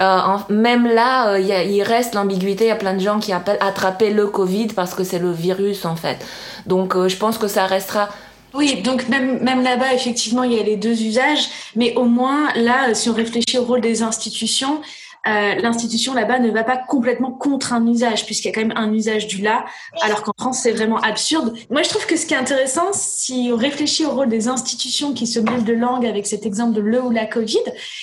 euh, 0.00 0.18
même 0.48 0.86
là, 0.86 1.32
euh, 1.32 1.38
il 1.38 1.82
reste 1.82 2.14
l'ambiguïté. 2.14 2.64
Il 2.64 2.68
y 2.68 2.70
a 2.72 2.76
plein 2.76 2.94
de 2.94 3.00
gens 3.00 3.18
qui 3.18 3.32
appellent 3.32 3.58
attraper 3.60 4.10
le 4.10 4.26
Covid 4.26 4.68
parce 4.68 4.94
que 4.94 5.04
c'est 5.04 5.18
le 5.18 5.30
virus 5.30 5.84
en 5.84 5.96
fait. 5.96 6.18
Donc 6.66 6.96
euh, 6.96 7.08
je 7.08 7.16
pense 7.16 7.38
que 7.38 7.46
ça 7.46 7.66
restera 7.66 8.08
oui, 8.54 8.82
donc 8.82 9.08
même, 9.08 9.42
même 9.42 9.62
là-bas, 9.62 9.94
effectivement, 9.94 10.42
il 10.42 10.52
y 10.52 10.60
a 10.60 10.62
les 10.62 10.76
deux 10.76 11.00
usages, 11.02 11.48
mais 11.74 11.94
au 11.94 12.04
moins, 12.04 12.52
là, 12.54 12.92
si 12.92 13.08
on 13.08 13.14
réfléchit 13.14 13.56
au 13.56 13.64
rôle 13.64 13.80
des 13.80 14.02
institutions, 14.02 14.82
euh, 15.26 15.54
l'institution 15.56 16.14
là-bas 16.14 16.40
ne 16.40 16.50
va 16.50 16.64
pas 16.64 16.76
complètement 16.76 17.30
contre 17.30 17.72
un 17.72 17.86
usage, 17.86 18.26
puisqu'il 18.26 18.48
y 18.48 18.50
a 18.50 18.54
quand 18.54 18.66
même 18.66 18.76
un 18.76 18.92
usage 18.92 19.26
du 19.28 19.40
là, 19.40 19.64
alors 20.02 20.22
qu'en 20.22 20.32
France, 20.36 20.60
c'est 20.62 20.72
vraiment 20.72 20.98
absurde. 20.98 21.56
Moi, 21.70 21.82
je 21.82 21.88
trouve 21.88 22.06
que 22.06 22.16
ce 22.16 22.26
qui 22.26 22.34
est 22.34 22.38
intéressant, 22.38 22.92
si 22.92 23.50
on 23.52 23.56
réfléchit 23.56 24.04
au 24.04 24.10
rôle 24.10 24.28
des 24.28 24.48
institutions 24.48 25.14
qui 25.14 25.26
se 25.26 25.38
mêlent 25.38 25.64
de 25.64 25.74
langue 25.74 26.06
avec 26.06 26.26
cet 26.26 26.44
exemple 26.44 26.72
de 26.72 26.80
le 26.80 27.00
ou 27.02 27.10
la 27.10 27.26
Covid, 27.26 27.62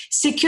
c'est 0.10 0.34
que 0.34 0.48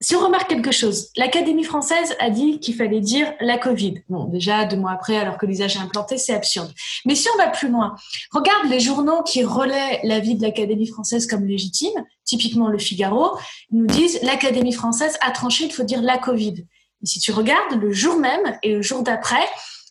si 0.00 0.14
on 0.14 0.20
remarque 0.20 0.48
quelque 0.48 0.72
chose, 0.72 1.08
l'Académie 1.16 1.64
française 1.64 2.14
a 2.18 2.28
dit 2.28 2.60
qu'il 2.60 2.74
fallait 2.74 3.00
dire 3.00 3.32
la 3.40 3.56
Covid. 3.56 4.02
Bon, 4.08 4.24
déjà, 4.24 4.66
deux 4.66 4.76
mois 4.76 4.92
après, 4.92 5.16
alors 5.16 5.38
que 5.38 5.46
l'usage 5.46 5.76
est 5.76 5.80
implanté, 5.80 6.18
c'est 6.18 6.34
absurde. 6.34 6.70
Mais 7.06 7.14
si 7.14 7.28
on 7.34 7.38
va 7.38 7.48
plus 7.48 7.70
loin, 7.70 7.96
regarde 8.30 8.68
les 8.68 8.80
journaux 8.80 9.22
qui 9.22 9.42
relaient 9.42 10.00
l'avis 10.04 10.34
de 10.34 10.42
l'Académie 10.42 10.86
française 10.86 11.26
comme 11.26 11.46
légitime, 11.46 11.94
typiquement 12.24 12.68
le 12.68 12.78
Figaro, 12.78 13.38
ils 13.70 13.78
nous 13.78 13.86
disent 13.86 14.18
l'Académie 14.22 14.72
française 14.72 15.16
a 15.22 15.30
tranché, 15.30 15.64
il 15.64 15.72
faut 15.72 15.84
dire 15.84 16.02
la 16.02 16.18
Covid. 16.18 16.66
Et 17.02 17.06
si 17.06 17.18
tu 17.18 17.32
regardes 17.32 17.80
le 17.80 17.92
jour 17.92 18.18
même 18.18 18.58
et 18.62 18.72
le 18.72 18.82
jour 18.82 19.02
d'après, 19.02 19.44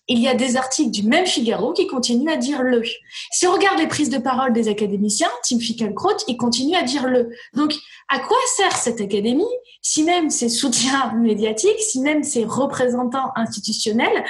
il 0.08 0.20
y 0.20 0.28
a 0.28 0.36
des 0.36 0.56
articles 0.56 0.92
du 0.92 1.04
même 1.04 1.26
Figaro 1.26 1.74
qui 1.74 1.88
continuent 1.88 2.30
à 2.30 2.38
dire 2.38 2.62
le. 2.62 2.84
Si 3.32 3.48
on 3.48 3.54
regarde 3.54 3.80
les 3.80 3.88
prises 3.88 4.10
de 4.10 4.18
parole 4.18 4.54
des 4.54 4.68
académiciens, 4.68 5.30
Tim 5.44 5.60
Fickelkraut, 5.60 6.18
il 6.28 6.38
continue 6.38 6.76
à 6.76 6.84
dire 6.84 7.08
le. 7.08 7.30
Donc, 7.54 7.74
à 8.08 8.20
quoi 8.20 8.38
sert 8.56 8.76
cette 8.76 9.02
académie 9.02 9.44
si 9.82 10.04
même 10.04 10.30
ses 10.30 10.50
soutiens 10.50 11.14
médiatiques, 11.18 11.80
si 11.80 12.02
même 12.02 12.24
ses 12.24 12.46
représentants 12.46 13.32
institutionnels 13.36 14.26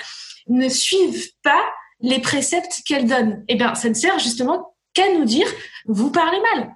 ne 0.47 0.69
suivent 0.69 1.31
pas 1.43 1.63
les 1.99 2.19
préceptes 2.19 2.81
qu'elle 2.85 3.07
donne? 3.07 3.43
Eh 3.47 3.55
bien, 3.55 3.75
ça 3.75 3.89
ne 3.89 3.93
sert 3.93 4.17
justement 4.19 4.75
qu'à 4.93 5.13
nous 5.13 5.25
dire, 5.25 5.47
vous 5.87 6.09
parlez 6.09 6.39
mal 6.55 6.75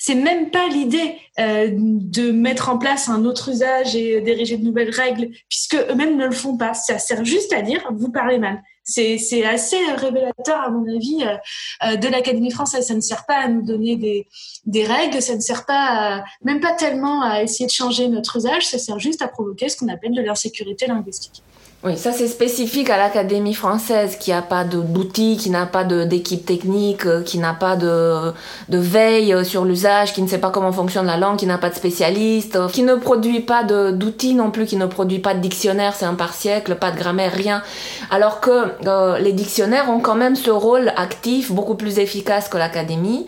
c'est 0.00 0.14
même 0.14 0.50
pas 0.50 0.66
l'idée 0.66 1.16
euh, 1.38 1.68
de 1.74 2.32
mettre 2.32 2.70
en 2.70 2.78
place 2.78 3.10
un 3.10 3.26
autre 3.26 3.50
usage 3.50 3.94
et 3.94 4.22
d'ériger 4.22 4.56
de 4.56 4.64
nouvelles 4.64 4.88
règles, 4.90 5.28
puisque 5.50 5.74
eux-mêmes 5.74 6.16
ne 6.16 6.24
le 6.24 6.32
font 6.32 6.56
pas. 6.56 6.72
Ça 6.72 6.98
sert 6.98 7.22
juste 7.22 7.52
à 7.52 7.60
dire 7.60 7.86
vous 7.92 8.10
parlez 8.10 8.38
mal. 8.38 8.62
C'est 8.82 9.44
assez 9.44 9.76
révélateur, 9.96 10.58
à 10.58 10.70
mon 10.70 10.88
avis, 10.88 11.22
euh, 11.22 11.36
euh, 11.84 11.96
de 11.96 12.08
l'Académie 12.08 12.50
française. 12.50 12.86
Ça 12.86 12.94
ne 12.94 13.00
sert 13.00 13.26
pas 13.26 13.36
à 13.36 13.48
nous 13.48 13.62
donner 13.62 13.96
des, 13.96 14.26
des 14.64 14.84
règles, 14.84 15.20
ça 15.20 15.36
ne 15.36 15.40
sert 15.40 15.66
pas, 15.66 16.24
même 16.42 16.60
pas 16.60 16.72
tellement 16.72 17.22
à 17.22 17.42
essayer 17.42 17.66
de 17.66 17.70
changer 17.70 18.08
notre 18.08 18.38
usage, 18.38 18.66
ça 18.66 18.78
sert 18.78 18.98
juste 18.98 19.20
à 19.20 19.28
provoquer 19.28 19.68
ce 19.68 19.76
qu'on 19.76 19.88
appelle 19.88 20.14
de 20.14 20.22
l'insécurité 20.22 20.86
linguistique. 20.86 21.42
Oui, 21.82 21.96
ça 21.96 22.12
c'est 22.12 22.28
spécifique 22.28 22.90
à 22.90 22.98
l'Académie 22.98 23.54
française 23.54 24.18
qui 24.18 24.32
n'a 24.32 24.42
pas 24.42 24.64
d'outils, 24.64 25.38
qui 25.38 25.48
n'a 25.48 25.64
pas 25.64 25.82
d'équipe 25.82 26.44
technique, 26.44 27.06
euh, 27.06 27.22
qui 27.22 27.38
n'a 27.38 27.54
pas 27.54 27.74
de, 27.74 28.34
de 28.68 28.76
veille 28.76 29.32
euh, 29.32 29.44
sur 29.44 29.64
l'usage, 29.64 30.12
qui 30.12 30.20
ne 30.20 30.28
sait 30.28 30.36
pas 30.36 30.50
comment 30.50 30.72
fonctionne 30.72 31.06
la 31.06 31.16
langue, 31.16 31.38
qui 31.38 31.46
n'a 31.46 31.56
pas 31.56 31.70
de 31.70 31.74
spécialiste, 31.74 32.56
euh, 32.56 32.68
qui 32.68 32.82
ne 32.82 32.96
produit 32.96 33.40
pas 33.40 33.64
d'outils 33.64 34.34
non 34.34 34.50
plus, 34.50 34.66
qui 34.66 34.76
ne 34.76 34.84
produit 34.84 35.20
pas 35.20 35.32
de 35.32 35.40
dictionnaire, 35.40 35.94
c'est 35.94 36.04
un 36.04 36.12
par 36.12 36.34
siècle, 36.34 36.74
pas 36.74 36.90
de 36.90 36.98
grammaire, 36.98 37.32
rien. 37.32 37.62
Alors 38.10 38.40
que 38.40 39.18
les 39.18 39.32
dictionnaires 39.32 39.88
ont 39.88 40.00
quand 40.00 40.16
même 40.16 40.36
ce 40.36 40.50
rôle 40.50 40.92
actif, 40.96 41.50
beaucoup 41.50 41.76
plus 41.76 41.98
efficace 41.98 42.50
que 42.50 42.58
l'Académie. 42.58 43.26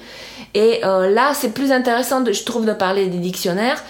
Et 0.54 0.80
là, 0.82 1.32
c'est 1.34 1.54
plus 1.54 1.72
intéressant, 1.72 2.22
je 2.30 2.44
trouve, 2.44 2.66
de 2.66 2.72
parler 2.72 3.06
des 3.06 3.18
dictionnaires 3.18 3.82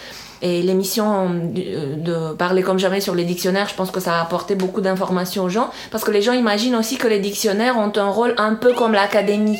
et 0.42 0.61
l'émission 0.61 1.30
euh, 1.56 1.96
de 1.96 2.34
parler 2.34 2.62
comme 2.62 2.78
jamais 2.78 3.00
sur 3.00 3.14
les 3.14 3.25
dictionnaires, 3.25 3.68
je 3.68 3.75
pense 3.75 3.92
que 3.92 4.00
ça 4.00 4.18
a 4.18 4.22
apporté 4.22 4.56
beaucoup 4.56 4.80
d'informations 4.80 5.44
aux 5.44 5.49
gens, 5.49 5.70
parce 5.90 6.02
que 6.02 6.11
les 6.11 6.20
gens 6.20 6.32
imaginent 6.32 6.75
aussi 6.75 6.99
que 6.99 7.06
les 7.06 7.20
dictionnaires 7.20 7.78
ont 7.78 7.92
un 7.96 8.08
rôle 8.08 8.34
un 8.38 8.54
peu 8.54 8.75
comme 8.75 8.92
l'académie. 8.92 9.58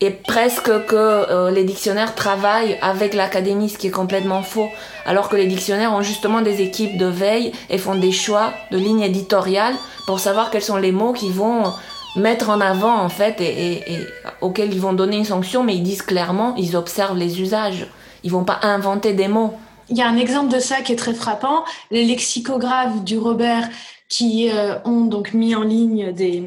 Et 0.00 0.10
presque 0.10 0.86
que 0.86 0.94
euh, 0.94 1.50
les 1.50 1.64
dictionnaires 1.64 2.14
travaillent 2.14 2.78
avec 2.82 3.14
l'académie, 3.14 3.68
ce 3.68 3.78
qui 3.78 3.88
est 3.88 3.90
complètement 3.90 4.42
faux. 4.42 4.68
Alors 5.06 5.28
que 5.28 5.36
les 5.36 5.46
dictionnaires 5.46 5.92
ont 5.92 6.02
justement 6.02 6.42
des 6.42 6.60
équipes 6.60 6.98
de 6.98 7.06
veille 7.06 7.50
et 7.70 7.78
font 7.78 7.94
des 7.94 8.12
choix 8.12 8.52
de 8.70 8.76
lignes 8.76 9.00
éditoriales 9.00 9.74
pour 10.06 10.20
savoir 10.20 10.50
quels 10.50 10.62
sont 10.62 10.76
les 10.76 10.92
mots 10.92 11.14
qui 11.14 11.30
vont 11.30 11.72
mettre 12.14 12.50
en 12.50 12.60
avant 12.60 12.94
en 12.98 13.08
fait 13.08 13.40
et, 13.40 13.92
et 13.92 13.98
auxquels 14.42 14.72
ils 14.72 14.80
vont 14.80 14.92
donner 14.92 15.16
une 15.16 15.24
sanction, 15.24 15.64
mais 15.64 15.74
ils 15.74 15.82
disent 15.82 16.02
clairement, 16.02 16.54
ils 16.56 16.76
observent 16.76 17.16
les 17.16 17.40
usages. 17.40 17.86
Ils 18.22 18.30
vont 18.30 18.44
pas 18.44 18.58
inventer 18.62 19.14
des 19.14 19.28
mots. 19.28 19.54
Il 19.88 19.96
y 19.96 20.02
a 20.02 20.08
un 20.08 20.16
exemple 20.16 20.52
de 20.52 20.60
ça 20.60 20.80
qui 20.80 20.92
est 20.92 20.96
très 20.96 21.14
frappant. 21.14 21.64
Les 21.90 22.04
lexicographes 22.04 23.04
du 23.04 23.18
Robert 23.18 23.68
qui 24.08 24.50
euh, 24.50 24.78
ont 24.84 25.04
donc 25.04 25.32
mis 25.34 25.54
en 25.54 25.62
ligne 25.62 26.12
des, 26.12 26.42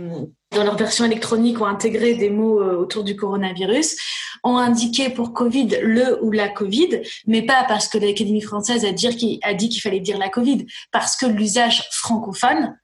dans 0.51 0.63
leur 0.63 0.77
version 0.77 1.05
électronique, 1.05 1.62
ont 1.62 1.65
intégré 1.65 2.15
des 2.15 2.29
mots 2.29 2.62
euh, 2.62 2.77
autour 2.77 3.03
du 3.03 3.15
coronavirus, 3.15 3.98
ont 4.43 4.58
indiqué 4.58 5.10
pour 5.10 5.34
Covid 5.34 5.79
le 5.81 6.24
ou 6.24 6.31
la 6.31 6.50
Covid, 6.50 7.01
mais 7.27 7.41
pas 7.41 7.65
parce 7.67 7.88
que 7.88 7.98
l'Académie 7.98 8.41
française 8.41 8.86
a, 8.86 8.89
a 8.89 9.53
dit 9.53 9.69
qu'il 9.69 9.81
fallait 9.81 10.00
dire 10.00 10.17
la 10.17 10.29
Covid, 10.29 10.65
parce 10.91 11.15
que 11.15 11.25
l'usage 11.25 11.88
francophone 11.91 12.77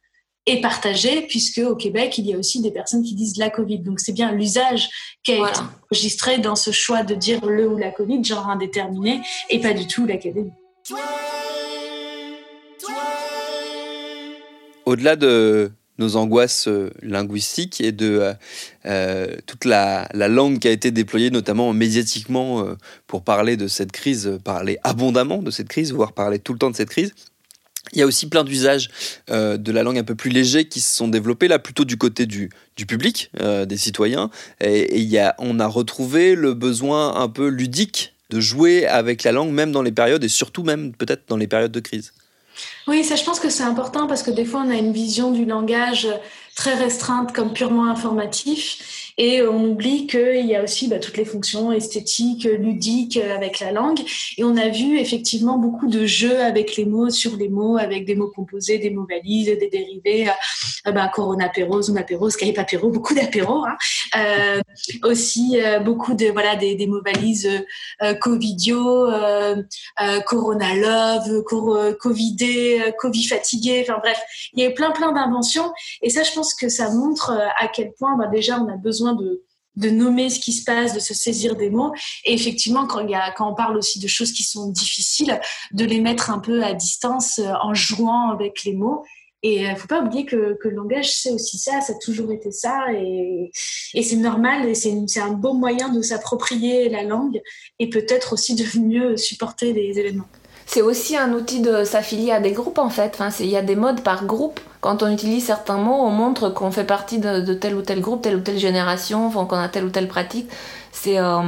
est 0.45 0.61
partagé, 0.61 1.21
puisque 1.23 1.57
au 1.57 1.75
Québec, 1.75 2.17
il 2.17 2.27
y 2.27 2.33
a 2.33 2.37
aussi 2.37 2.61
des 2.61 2.71
personnes 2.71 3.03
qui 3.03 3.15
disent 3.15 3.37
la 3.37 3.49
Covid. 3.49 3.79
Donc 3.79 3.99
c'est 3.99 4.13
bien 4.13 4.31
l'usage 4.31 4.89
qui 5.23 5.33
a 5.33 5.49
été 5.49 5.59
enregistré 5.89 6.37
dans 6.37 6.55
ce 6.55 6.71
choix 6.71 7.03
de 7.03 7.15
dire 7.15 7.45
le 7.45 7.67
ou 7.67 7.77
la 7.77 7.91
Covid, 7.91 8.23
genre 8.23 8.49
indéterminé, 8.49 9.21
et 9.49 9.59
pas 9.59 9.73
du 9.73 9.87
tout 9.87 10.05
l'académie. 10.05 10.51
Au-delà 14.85 15.15
de 15.15 15.71
nos 15.97 16.15
angoisses 16.15 16.67
euh, 16.67 16.91
linguistiques 17.01 17.81
et 17.81 17.91
de 17.91 18.19
euh, 18.19 18.33
euh, 18.85 19.35
toute 19.45 19.65
la, 19.65 20.07
langue 20.13 20.59
qui 20.59 20.67
a 20.67 20.71
été 20.71 20.91
déployée, 20.91 21.31
notamment 21.31 21.73
médiatiquement, 21.73 22.65
pour 23.07 23.23
parler 23.23 23.57
de 23.57 23.67
cette 23.67 23.91
crise, 23.91 24.39
parler 24.43 24.77
abondamment 24.83 25.41
de 25.41 25.51
cette 25.51 25.67
crise, 25.67 25.93
voire 25.93 26.13
parler 26.13 26.39
tout 26.39 26.53
le 26.53 26.59
temps 26.59 26.69
de 26.69 26.75
cette 26.75 26.89
crise. 26.89 27.13
Il 27.93 27.99
y 27.99 28.01
a 28.01 28.05
aussi 28.05 28.27
plein 28.27 28.43
d'usages 28.43 28.89
euh, 29.29 29.57
de 29.57 29.71
la 29.71 29.83
langue 29.83 29.97
un 29.97 30.03
peu 30.03 30.15
plus 30.15 30.29
légers 30.29 30.65
qui 30.65 30.81
se 30.81 30.95
sont 30.95 31.07
développés 31.07 31.47
là 31.47 31.59
plutôt 31.59 31.85
du 31.85 31.97
côté 31.97 32.25
du, 32.25 32.49
public, 32.87 33.31
euh, 33.41 33.65
des 33.65 33.77
citoyens. 33.77 34.29
Et, 34.61 34.99
il 34.99 35.07
y 35.07 35.17
a, 35.17 35.35
on 35.39 35.59
a 35.59 35.67
retrouvé 35.67 36.35
le 36.35 36.53
besoin 36.53 37.15
un 37.15 37.29
peu 37.29 37.47
ludique 37.47 38.13
de 38.31 38.39
jouer 38.39 38.87
avec 38.87 39.23
la 39.23 39.31
langue, 39.31 39.51
même 39.51 39.71
dans 39.71 39.83
les 39.83 39.91
périodes 39.91 40.23
et 40.23 40.29
surtout 40.29 40.63
même 40.63 40.93
peut-être 40.93 41.23
dans 41.27 41.37
les 41.37 41.47
périodes 41.47 41.71
de 41.71 41.79
crise. 41.79 42.13
Oui, 42.87 43.03
ça 43.03 43.15
je 43.15 43.23
pense 43.23 43.39
que 43.39 43.49
c'est 43.49 43.63
important 43.63 44.07
parce 44.07 44.23
que 44.23 44.31
des 44.31 44.45
fois 44.45 44.63
on 44.65 44.69
a 44.69 44.75
une 44.75 44.93
vision 44.93 45.31
du 45.31 45.45
langage 45.45 46.07
très 46.55 46.73
restreinte 46.73 47.33
comme 47.33 47.53
purement 47.53 47.89
informatif 47.89 49.04
et 49.17 49.41
on 49.43 49.63
oublie 49.63 50.07
qu'il 50.07 50.45
y 50.45 50.55
a 50.55 50.63
aussi 50.63 50.87
bah, 50.87 50.99
toutes 50.99 51.17
les 51.17 51.25
fonctions 51.25 51.71
esthétiques, 51.71 52.43
ludiques 52.43 53.17
avec 53.17 53.59
la 53.59 53.71
langue. 53.71 53.99
Et 54.37 54.43
on 54.43 54.57
a 54.57 54.69
vu 54.69 54.97
effectivement 54.97 55.57
beaucoup 55.57 55.87
de 55.87 56.05
jeux 56.05 56.39
avec 56.41 56.75
les 56.75 56.85
mots, 56.85 57.09
sur 57.09 57.35
les 57.37 57.49
mots, 57.49 57.77
avec 57.77 58.05
des 58.05 58.15
mots 58.15 58.31
composés, 58.35 58.77
des 58.77 58.89
mots 58.89 59.07
valises, 59.09 59.47
des 59.47 59.69
dérivés. 59.69 60.29
Euh, 60.87 60.91
bah, 60.91 61.09
Corona 61.13 61.45
apéro, 61.45 61.81
Zoom 61.81 61.97
apéro, 61.97 62.29
Skype 62.29 62.57
apéro, 62.57 62.89
beaucoup 62.89 63.13
d'apéro. 63.13 63.63
Hein. 63.65 63.77
Euh, 64.17 64.61
aussi 65.03 65.61
euh, 65.61 65.79
beaucoup 65.79 66.13
de 66.13 66.27
voilà 66.27 66.55
des, 66.55 66.75
des 66.75 66.87
mots 66.87 67.01
valises 67.03 67.49
euh, 68.01 68.13
Covidio, 68.15 69.09
euh, 69.09 69.63
euh, 70.01 70.19
Corona 70.21 70.75
love, 70.75 71.43
Covidé, 71.99 72.93
Covid 72.99 73.27
fatigué. 73.27 73.85
Enfin 73.87 73.99
bref, 73.99 74.21
il 74.53 74.63
y 74.63 74.65
a 74.65 74.71
plein 74.71 74.91
plein 74.91 75.11
d'inventions. 75.11 75.71
Et 76.01 76.09
ça, 76.09 76.23
je 76.23 76.33
pense 76.33 76.53
que 76.53 76.69
ça 76.69 76.89
montre 76.91 77.31
à 77.59 77.67
quel 77.67 77.93
point 77.93 78.17
bah, 78.17 78.27
déjà 78.27 78.59
on 78.59 78.67
a 78.67 78.77
besoin 78.77 79.04
de, 79.13 79.89
nommer 79.89 80.29
ce 80.29 80.39
qui 80.39 80.53
se 80.53 80.63
passe, 80.63 80.93
de 80.93 80.99
se 80.99 81.13
saisir 81.13 81.55
des 81.55 81.69
mots. 81.69 81.93
Et 82.23 82.33
effectivement, 82.33 82.87
quand, 82.87 83.05
y 83.07 83.15
a, 83.15 83.31
quand 83.31 83.51
on 83.51 83.55
parle 83.55 83.77
aussi 83.77 83.99
de 83.99 84.07
choses 84.07 84.31
qui 84.31 84.43
sont 84.43 84.69
difficiles, 84.69 85.39
de 85.71 85.85
les 85.85 85.99
mettre 85.99 86.29
un 86.29 86.39
peu 86.39 86.63
à 86.63 86.73
distance 86.73 87.39
euh, 87.39 87.51
en 87.61 87.73
jouant 87.73 88.31
avec 88.31 88.63
les 88.63 88.73
mots. 88.73 89.03
Et 89.43 89.61
il 89.61 89.65
euh, 89.65 89.71
ne 89.71 89.75
faut 89.75 89.87
pas 89.87 90.01
oublier 90.01 90.25
que, 90.25 90.57
le 90.59 90.69
langage, 90.71 91.11
c'est 91.11 91.31
aussi 91.31 91.59
ça, 91.59 91.81
ça 91.81 91.93
a 91.93 91.97
toujours 91.97 92.31
été 92.31 92.51
ça. 92.51 92.85
Et, 92.93 93.51
et 93.93 94.01
c'est 94.01 94.15
normal, 94.15 94.67
et 94.67 94.75
c'est 94.75 95.19
un 95.19 95.33
beau 95.33 95.53
moyen 95.53 95.89
de 95.89 96.01
s'approprier 96.01 96.89
la 96.89 97.03
langue 97.03 97.41
et 97.77 97.89
peut-être 97.89 98.33
aussi 98.33 98.55
de 98.55 98.79
mieux 98.79 99.17
supporter 99.17 99.73
les 99.73 99.99
événements 99.99 100.27
c'est 100.65 100.81
aussi 100.81 101.15
un 101.15 101.31
outil 101.33 101.61
de 101.61 101.83
s'affilier 101.83 102.31
à 102.31 102.39
des 102.39 102.51
groupes 102.51 102.79
en 102.79 102.89
fait. 102.89 103.15
Enfin, 103.19 103.29
il 103.39 103.49
y 103.49 103.57
a 103.57 103.61
des 103.61 103.75
modes 103.75 104.01
par 104.01 104.25
groupe. 104.25 104.59
Quand 104.81 105.03
on 105.03 105.11
utilise 105.11 105.45
certains 105.45 105.77
mots, 105.77 105.99
on 106.01 106.09
montre 106.09 106.49
qu'on 106.49 106.71
fait 106.71 106.83
partie 106.83 107.19
de, 107.19 107.53
tel 107.53 107.75
ou 107.75 107.81
tel 107.81 108.01
groupe, 108.01 108.21
telle 108.21 108.35
ou 108.35 108.41
telle 108.41 108.57
génération, 108.57 109.29
qu'on 109.29 109.55
a 109.55 109.69
telle 109.69 109.85
ou 109.85 109.89
telle 109.89 110.07
pratique. 110.07 110.49
C'est, 110.91 111.19
euh, 111.19 111.41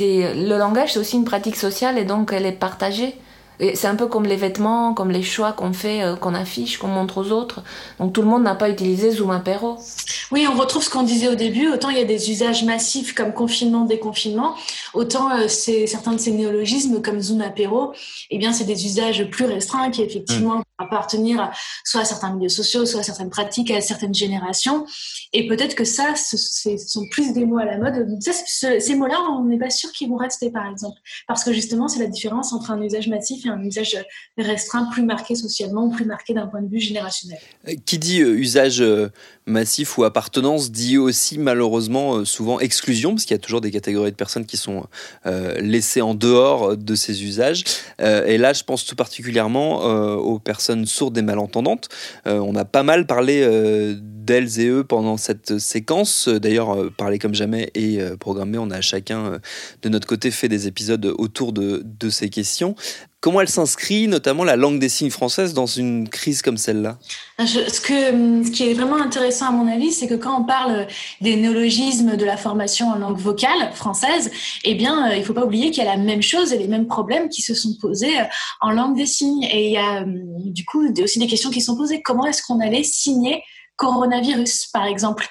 le 0.00 0.56
langage, 0.56 0.92
c'est 0.92 0.98
aussi 1.00 1.16
une 1.16 1.24
pratique 1.24 1.56
sociale 1.56 1.98
et 1.98 2.04
donc 2.04 2.32
elle 2.32 2.46
est 2.46 2.52
partagée. 2.52 3.16
C'est 3.60 3.86
un 3.86 3.96
peu 3.96 4.06
comme 4.06 4.24
les 4.24 4.36
vêtements, 4.36 4.94
comme 4.94 5.10
les 5.10 5.22
choix 5.22 5.52
qu'on 5.52 5.72
fait, 5.72 6.02
euh, 6.02 6.16
qu'on 6.16 6.34
affiche, 6.34 6.78
qu'on 6.78 6.88
montre 6.88 7.18
aux 7.18 7.32
autres. 7.32 7.62
Donc 7.98 8.12
tout 8.12 8.22
le 8.22 8.28
monde 8.28 8.42
n'a 8.42 8.54
pas 8.54 8.70
utilisé 8.70 9.10
Zoom 9.10 9.30
Apéro. 9.30 9.78
Oui, 10.30 10.46
on 10.50 10.56
retrouve 10.56 10.82
ce 10.82 10.90
qu'on 10.90 11.02
disait 11.02 11.28
au 11.28 11.34
début. 11.34 11.68
Autant 11.68 11.90
il 11.90 11.98
y 11.98 12.00
a 12.00 12.04
des 12.04 12.30
usages 12.30 12.64
massifs 12.64 13.14
comme 13.14 13.32
confinement, 13.32 13.84
déconfinement, 13.84 14.54
autant 14.94 15.30
euh, 15.36 15.48
certains 15.48 16.12
de 16.12 16.18
ces 16.18 16.32
néologismes 16.32 17.02
comme 17.02 17.20
Zoom 17.20 17.40
Apéro, 17.40 17.92
eh 18.30 18.38
bien 18.38 18.52
c'est 18.52 18.64
des 18.64 18.86
usages 18.86 19.28
plus 19.30 19.44
restreints 19.44 19.90
qui 19.90 20.02
effectivement. 20.02 20.62
Appartenir 20.78 21.50
soit 21.84 22.02
à 22.02 22.04
certains 22.04 22.34
milieux 22.34 22.48
sociaux, 22.48 22.86
soit 22.86 23.00
à 23.00 23.02
certaines 23.02 23.30
pratiques, 23.30 23.70
à 23.70 23.80
certaines 23.80 24.14
générations. 24.14 24.86
Et 25.32 25.46
peut-être 25.46 25.74
que 25.74 25.84
ça, 25.84 26.14
ce, 26.14 26.36
sont 26.76 27.06
plus 27.10 27.32
des 27.32 27.44
mots 27.44 27.58
à 27.58 27.64
la 27.64 27.78
mode. 27.78 28.18
Ça, 28.20 28.80
ces 28.80 28.94
mots-là, 28.94 29.20
on 29.30 29.44
n'est 29.44 29.58
pas 29.58 29.70
sûr 29.70 29.92
qu'ils 29.92 30.08
vont 30.08 30.16
rester, 30.16 30.50
par 30.50 30.66
exemple, 30.70 30.98
parce 31.26 31.44
que 31.44 31.52
justement 31.52 31.88
c'est 31.88 31.98
la 32.00 32.06
différence 32.06 32.52
entre 32.52 32.70
un 32.70 32.80
usage 32.82 33.08
massif 33.08 33.44
et 33.44 33.48
un 33.48 33.62
usage 33.62 33.96
restreint 34.36 34.88
plus 34.92 35.02
marqué 35.02 35.34
socialement 35.34 35.88
plus 35.88 36.04
marqué 36.04 36.34
d'un 36.34 36.46
point 36.46 36.62
de 36.62 36.68
vue 36.68 36.80
générationnel. 36.80 37.38
Euh, 37.68 37.74
qui 37.84 37.98
dit 37.98 38.20
euh, 38.20 38.34
usage 38.34 38.80
euh, 38.80 39.10
massif 39.46 39.98
ou 39.98 40.04
appartenance 40.04 40.70
dit 40.70 40.98
aussi 40.98 41.38
malheureusement 41.38 42.24
souvent 42.24 42.60
exclusion, 42.60 43.10
parce 43.10 43.24
qu'il 43.24 43.34
y 43.34 43.40
a 43.40 43.42
toujours 43.42 43.60
des 43.60 43.70
catégories 43.70 44.10
de 44.10 44.16
personnes 44.16 44.44
qui 44.44 44.58
sont 44.58 44.84
laissées 45.24 46.02
en 46.02 46.14
dehors 46.14 46.76
de 46.76 46.94
ces 46.94 47.24
usages. 47.24 47.64
et 47.98 48.36
là, 48.36 48.52
je 48.52 48.62
pense 48.62 48.84
tout 48.84 48.94
particulièrement 48.94 49.82
aux 50.16 50.38
personnes 50.38 50.67
sourdes 50.86 51.18
et 51.18 51.22
malentendantes. 51.22 51.88
on 52.26 52.54
a 52.54 52.64
pas 52.64 52.82
mal 52.82 53.06
parlé 53.06 53.44
d'elles 54.28 54.60
et 54.60 54.66
eux 54.66 54.84
pendant 54.84 55.16
cette 55.16 55.58
séquence. 55.58 56.28
D'ailleurs, 56.28 56.92
parler 56.96 57.18
comme 57.18 57.34
jamais 57.34 57.70
et 57.74 57.98
programmer, 58.20 58.58
on 58.58 58.70
a 58.70 58.82
chacun 58.82 59.40
de 59.82 59.88
notre 59.88 60.06
côté 60.06 60.30
fait 60.30 60.48
des 60.48 60.66
épisodes 60.66 61.06
autour 61.18 61.52
de, 61.52 61.82
de 61.82 62.10
ces 62.10 62.28
questions. 62.28 62.74
Comment 63.20 63.40
elle 63.40 63.48
s'inscrit, 63.48 64.06
notamment 64.06 64.44
la 64.44 64.54
langue 64.54 64.78
des 64.78 64.88
signes 64.88 65.10
française, 65.10 65.52
dans 65.52 65.66
une 65.66 66.08
crise 66.08 66.40
comme 66.40 66.56
celle-là? 66.56 66.98
Ce, 67.40 67.80
que, 67.80 68.44
ce 68.44 68.50
qui 68.52 68.70
est 68.70 68.74
vraiment 68.74 69.00
intéressant 69.00 69.46
à 69.48 69.50
mon 69.50 69.66
avis, 69.66 69.90
c'est 69.90 70.06
que 70.06 70.14
quand 70.14 70.40
on 70.40 70.44
parle 70.44 70.86
des 71.20 71.34
néologismes 71.34 72.16
de 72.16 72.24
la 72.24 72.36
formation 72.36 72.86
en 72.86 72.94
langue 72.94 73.18
vocale 73.18 73.72
française, 73.74 74.30
eh 74.62 74.76
bien, 74.76 75.10
euh, 75.10 75.14
il 75.16 75.20
ne 75.20 75.24
faut 75.24 75.32
pas 75.32 75.44
oublier 75.44 75.72
qu'il 75.72 75.82
y 75.82 75.86
a 75.86 75.96
la 75.96 76.00
même 76.00 76.22
chose 76.22 76.52
et 76.52 76.58
les 76.58 76.68
mêmes 76.68 76.86
problèmes 76.86 77.28
qui 77.28 77.42
se 77.42 77.54
sont 77.54 77.74
posés 77.80 78.20
euh, 78.20 78.24
en 78.60 78.70
langue 78.70 78.96
des 78.96 79.06
signes. 79.06 79.42
Et 79.50 79.66
il 79.66 79.72
y 79.72 79.78
a 79.78 80.04
du 80.06 80.64
coup 80.64 80.86
aussi 81.02 81.18
des 81.18 81.26
questions 81.26 81.50
qui 81.50 81.60
sont 81.60 81.76
posées. 81.76 82.02
Comment 82.02 82.26
est-ce 82.26 82.42
qu'on 82.44 82.60
allait 82.60 82.84
signer 82.84 83.42
coronavirus, 83.78 84.66
par 84.66 84.84
exemple 84.84 85.26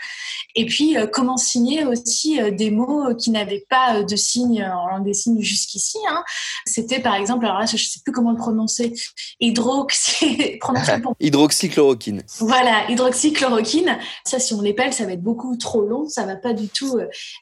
et 0.57 0.65
puis, 0.65 0.97
euh, 0.97 1.05
comment 1.05 1.37
signer 1.37 1.85
aussi 1.85 2.41
euh, 2.41 2.49
des 2.49 2.71
mots 2.71 3.13
qui 3.15 3.29
n'avaient 3.29 3.65
pas 3.69 3.97
euh, 3.97 4.03
de 4.03 4.15
signe 4.15 4.63
en 4.63 4.87
langue 4.87 5.05
des 5.05 5.13
signes 5.13 5.39
jusqu'ici. 5.39 5.99
Hein. 6.09 6.23
C'était 6.65 6.99
par 6.99 7.13
exemple, 7.13 7.45
alors 7.45 7.59
là, 7.59 7.67
je 7.67 7.73
ne 7.73 7.77
sais 7.77 7.99
plus 8.03 8.11
comment 8.11 8.31
le 8.31 8.37
prononcer, 8.37 8.91
hydroxy... 9.39 10.57
hydroxychloroquine. 11.19 12.23
Voilà, 12.39 12.89
hydroxychloroquine. 12.89 13.99
Ça, 14.25 14.39
si 14.39 14.55
on 14.55 14.61
l'épelle, 14.61 14.93
ça 14.93 15.05
va 15.05 15.11
être 15.11 15.21
beaucoup 15.21 15.55
trop 15.57 15.83
long. 15.83 16.09
Ça 16.09 16.23
va 16.23 16.35
pas 16.35 16.53
du 16.53 16.69
tout 16.69 16.99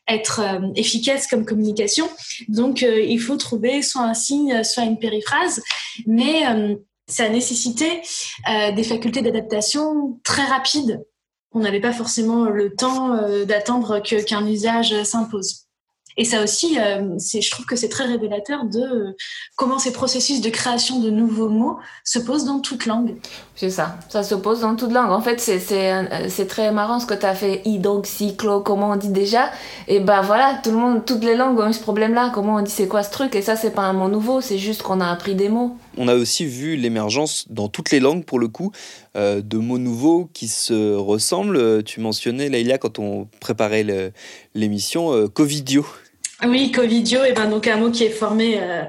être 0.09 0.41
efficace 0.75 1.27
comme 1.27 1.45
communication. 1.45 2.09
Donc, 2.50 2.81
il 2.81 3.19
faut 3.19 3.38
trouver 3.38 3.81
soit 3.81 4.03
un 4.03 4.13
signe, 4.13 4.63
soit 4.63 4.83
une 4.83 5.00
périphrase. 5.00 5.62
Mais 6.05 6.43
ça 7.07 7.25
a 7.25 7.29
nécessité 7.29 8.01
des 8.47 8.83
facultés 8.83 9.21
d'adaptation 9.21 10.19
très 10.24 10.43
rapides 10.43 11.03
on 11.55 11.59
n'avait 11.59 11.79
pas 11.79 11.93
forcément 11.93 12.45
le 12.45 12.75
temps 12.75 13.13
euh, 13.13 13.45
d'attendre 13.45 14.00
qu'un 14.00 14.45
usage 14.45 15.03
s'impose. 15.03 15.62
Et 16.17 16.24
ça 16.24 16.43
aussi, 16.43 16.79
euh, 16.79 17.17
je 17.17 17.51
trouve 17.51 17.65
que 17.65 17.75
c'est 17.75 17.89
très 17.89 18.05
révélateur 18.05 18.63
de 18.65 18.79
euh, 18.79 19.15
comment 19.57 19.79
ces 19.79 19.91
processus 19.91 20.39
de 20.39 20.50
création 20.50 21.00
de 21.00 21.09
nouveaux 21.09 21.50
mots 21.50 21.77
se 22.05 22.19
posent 22.19 22.45
dans 22.45 22.59
toute 22.59 22.85
langue. 22.85 23.17
C'est 23.55 23.69
ça, 23.69 23.97
ça 24.07 24.24
se 24.24 24.35
pose 24.35 24.62
dans 24.62 24.75
toute 24.77 24.91
langue. 24.91 25.12
En 25.12 25.21
fait, 25.21 25.39
c'est 25.39 26.47
très 26.47 26.71
marrant 26.71 27.00
ce 27.01 27.05
que 27.05 27.13
tu 27.13 27.25
as 27.25 27.35
fait, 27.35 27.62
hydroxyclo, 27.65 28.62
comment 28.62 28.91
on 28.91 28.95
dit 28.95 29.09
déjà. 29.09 29.51
Et 29.89 30.00
ben 30.00 30.21
voilà, 30.21 30.59
tout 30.63 30.71
le 30.71 30.77
monde, 30.77 31.05
toutes 31.05 31.24
les 31.24 31.35
langues 31.35 31.59
ont 31.59 31.69
eu 31.69 31.74
ce 31.74 31.81
problème-là. 31.81 32.31
Comment 32.33 32.55
on 32.55 32.62
dit 32.62 32.71
c'est 32.71 32.88
quoi 32.88 33.03
ce 33.03 33.12
truc? 33.12 33.35
Et 33.35 33.41
ça, 33.41 33.57
c'est 33.57 33.71
pas 33.71 33.83
un 33.83 33.93
mot 33.93 34.07
nouveau, 34.07 34.39
c'est 34.39 34.57
juste 34.57 34.83
qu'on 34.83 35.01
a 35.01 35.09
appris 35.09 35.35
des 35.35 35.50
mots. 35.50 35.75
On 35.98 36.08
a 36.08 36.16
aussi 36.16 36.46
vu 36.46 36.75
l'émergence 36.75 37.46
dans 37.50 37.70
toutes 37.70 37.92
les 37.92 38.00
langues, 38.00 38.25
pour 38.25 38.40
le 38.40 38.48
coup, 38.48 38.72
euh, 39.16 39.42
de 39.42 39.58
mots 39.58 39.78
nouveaux 39.78 40.30
qui 40.34 40.48
se 40.48 40.94
ressemblent. 40.96 41.84
Tu 41.84 42.00
mentionnais, 42.00 42.50
Leïla, 42.50 42.78
quand 42.78 43.00
on 43.00 43.28
préparait 43.40 44.14
l'émission, 44.54 45.28
Covidio. 45.30 45.86
Oui, 46.48 46.72
Covidio, 46.72 47.24
et 47.24 47.34
ben 47.34 47.50
donc 47.50 47.68
un 47.68 47.78
mot 47.78 47.90
qui 47.90 48.04
est 48.04 48.10
formé, 48.10 48.60
euh, 48.62 48.84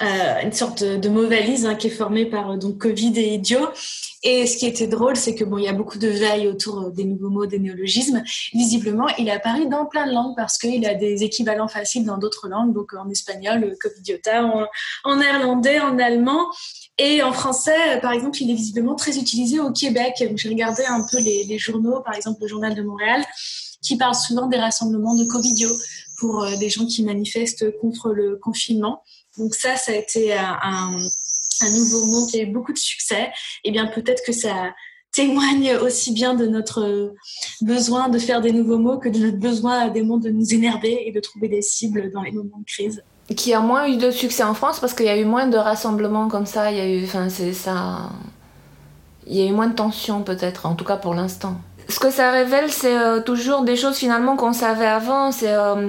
euh, 0.00 0.42
une 0.42 0.52
sorte 0.52 0.82
de, 0.82 1.08
mot 1.08 1.26
valise 1.28 1.66
hein, 1.66 1.74
qui 1.74 1.88
est 1.88 1.90
formé 1.90 2.24
par 2.24 2.52
euh, 2.52 2.56
donc 2.56 2.78
Covid 2.78 3.12
et 3.16 3.34
idiot. 3.34 3.68
Et 4.22 4.46
ce 4.46 4.56
qui 4.56 4.66
était 4.66 4.86
drôle, 4.86 5.16
c'est 5.16 5.34
que 5.34 5.44
bon, 5.44 5.58
il 5.58 5.64
y 5.64 5.68
a 5.68 5.72
beaucoup 5.72 5.98
de 5.98 6.08
veille 6.08 6.46
autour 6.46 6.90
des 6.90 7.04
nouveaux 7.04 7.28
mots, 7.28 7.46
des 7.46 7.58
néologismes. 7.58 8.22
Visiblement, 8.54 9.08
il 9.18 9.28
apparu 9.30 9.66
dans 9.66 9.84
plein 9.84 10.06
de 10.06 10.12
langues 10.12 10.34
parce 10.36 10.56
qu'il 10.56 10.86
a 10.86 10.94
des 10.94 11.22
équivalents 11.22 11.68
faciles 11.68 12.06
dans 12.06 12.18
d'autres 12.18 12.48
langues, 12.48 12.72
donc 12.72 12.94
en 12.94 13.10
espagnol, 13.10 13.76
covidiota, 13.80 14.44
en, 14.44 14.66
en 15.04 15.16
néerlandais, 15.16 15.80
en 15.80 15.98
allemand. 15.98 16.46
Et 16.98 17.22
en 17.22 17.32
français, 17.32 18.00
par 18.00 18.12
exemple, 18.12 18.40
il 18.40 18.50
est 18.50 18.54
visiblement 18.54 18.94
très 18.94 19.18
utilisé 19.18 19.60
au 19.60 19.72
Québec. 19.72 20.24
J'ai 20.36 20.48
regardé 20.48 20.84
un 20.88 21.04
peu 21.10 21.18
les, 21.18 21.44
les 21.44 21.58
journaux, 21.58 22.00
par 22.00 22.14
exemple 22.14 22.38
le 22.42 22.48
Journal 22.48 22.74
de 22.74 22.82
Montréal, 22.82 23.22
qui 23.82 23.96
parle 23.96 24.14
souvent 24.14 24.46
des 24.46 24.58
rassemblements 24.58 25.16
de 25.16 25.24
Covidio 25.24 25.68
pour 26.22 26.44
euh, 26.44 26.56
des 26.56 26.70
gens 26.70 26.86
qui 26.86 27.02
manifestent 27.02 27.76
contre 27.80 28.12
le 28.12 28.36
confinement. 28.36 29.02
Donc 29.36 29.54
ça, 29.54 29.76
ça 29.76 29.90
a 29.90 29.96
été 29.96 30.32
un, 30.32 30.96
nouveau 31.74 32.06
mot 32.06 32.26
qui 32.26 32.38
a 32.38 32.44
eu 32.44 32.46
beaucoup 32.46 32.72
de 32.72 32.78
succès. 32.78 33.24
Et 33.64 33.68
eh 33.68 33.70
bien 33.72 33.86
peut-être 33.86 34.22
que 34.24 34.32
ça 34.32 34.72
témoigne 35.12 35.76
aussi 35.76 36.12
bien 36.12 36.34
de 36.34 36.46
notre 36.46 37.12
besoin 37.60 38.08
de 38.08 38.18
faire 38.18 38.40
des 38.40 38.52
nouveaux 38.52 38.78
mots 38.78 38.98
que 38.98 39.08
de 39.08 39.18
notre 39.18 39.38
besoin 39.38 39.88
des 39.88 40.02
mots 40.02 40.18
de 40.18 40.30
nous 40.30 40.54
énerver 40.54 41.06
et 41.06 41.12
de 41.12 41.20
trouver 41.20 41.48
des 41.48 41.60
cibles 41.60 42.10
dans 42.12 42.22
les 42.22 42.30
moments 42.30 42.58
de 42.58 42.64
crise. 42.64 43.02
Qui 43.36 43.52
a 43.52 43.60
moins 43.60 43.88
eu 43.88 43.96
de 43.96 44.10
succès 44.10 44.42
en 44.42 44.54
France 44.54 44.80
parce 44.80 44.94
qu'il 44.94 45.06
y 45.06 45.10
a 45.10 45.16
eu 45.16 45.24
moins 45.24 45.46
de 45.46 45.56
rassemblements 45.56 46.28
comme 46.28 46.46
ça. 46.46 46.70
Il 46.70 46.78
y 46.78 46.80
a 46.80 46.88
eu, 46.88 47.04
enfin, 47.04 47.28
ça. 47.28 48.10
Il 49.26 49.36
y 49.36 49.42
a 49.42 49.46
eu 49.46 49.52
moins 49.52 49.68
de 49.68 49.74
tension 49.74 50.22
peut-être, 50.22 50.66
en 50.66 50.74
tout 50.74 50.84
cas 50.84 50.96
pour 50.96 51.14
l'instant 51.14 51.60
ce 51.92 52.00
que 52.00 52.10
ça 52.10 52.30
révèle, 52.30 52.70
c'est 52.70 52.96
euh, 52.96 53.20
toujours 53.20 53.62
des 53.62 53.76
choses 53.76 53.96
finalement 53.96 54.36
qu'on 54.36 54.52
savait 54.52 54.86
avant. 54.86 55.30
C'est 55.30 55.52
euh, 55.52 55.88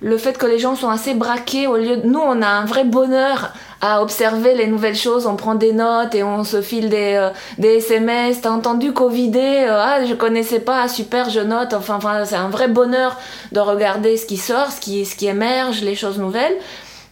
le 0.00 0.18
fait 0.18 0.36
que 0.36 0.46
les 0.46 0.58
gens 0.58 0.74
sont 0.74 0.90
assez 0.90 1.14
braqués 1.14 1.66
au 1.66 1.76
lieu 1.76 1.98
de... 1.98 2.06
Nous, 2.06 2.18
on 2.18 2.42
a 2.42 2.48
un 2.48 2.64
vrai 2.64 2.84
bonheur 2.84 3.52
à 3.80 4.02
observer 4.02 4.54
les 4.54 4.66
nouvelles 4.66 4.96
choses. 4.96 5.26
On 5.26 5.36
prend 5.36 5.54
des 5.54 5.72
notes 5.72 6.14
et 6.14 6.24
on 6.24 6.42
se 6.42 6.60
file 6.60 6.88
des, 6.88 7.14
euh, 7.14 7.30
SMS. 7.62 8.40
T'as 8.40 8.50
entendu 8.50 8.92
Covidé 8.92 9.66
Ah, 9.70 10.04
je 10.04 10.14
connaissais 10.14 10.60
pas. 10.60 10.88
Super, 10.88 11.30
je 11.30 11.40
note. 11.40 11.72
Enfin, 11.72 11.98
c'est 12.24 12.34
un 12.34 12.48
vrai 12.48 12.66
bonheur 12.66 13.16
de 13.52 13.60
regarder 13.60 14.16
ce 14.16 14.26
qui 14.26 14.36
sort, 14.36 14.72
ce 14.72 14.80
qui 14.80 15.26
émerge, 15.26 15.82
les 15.82 15.94
choses 15.94 16.18
nouvelles. 16.18 16.56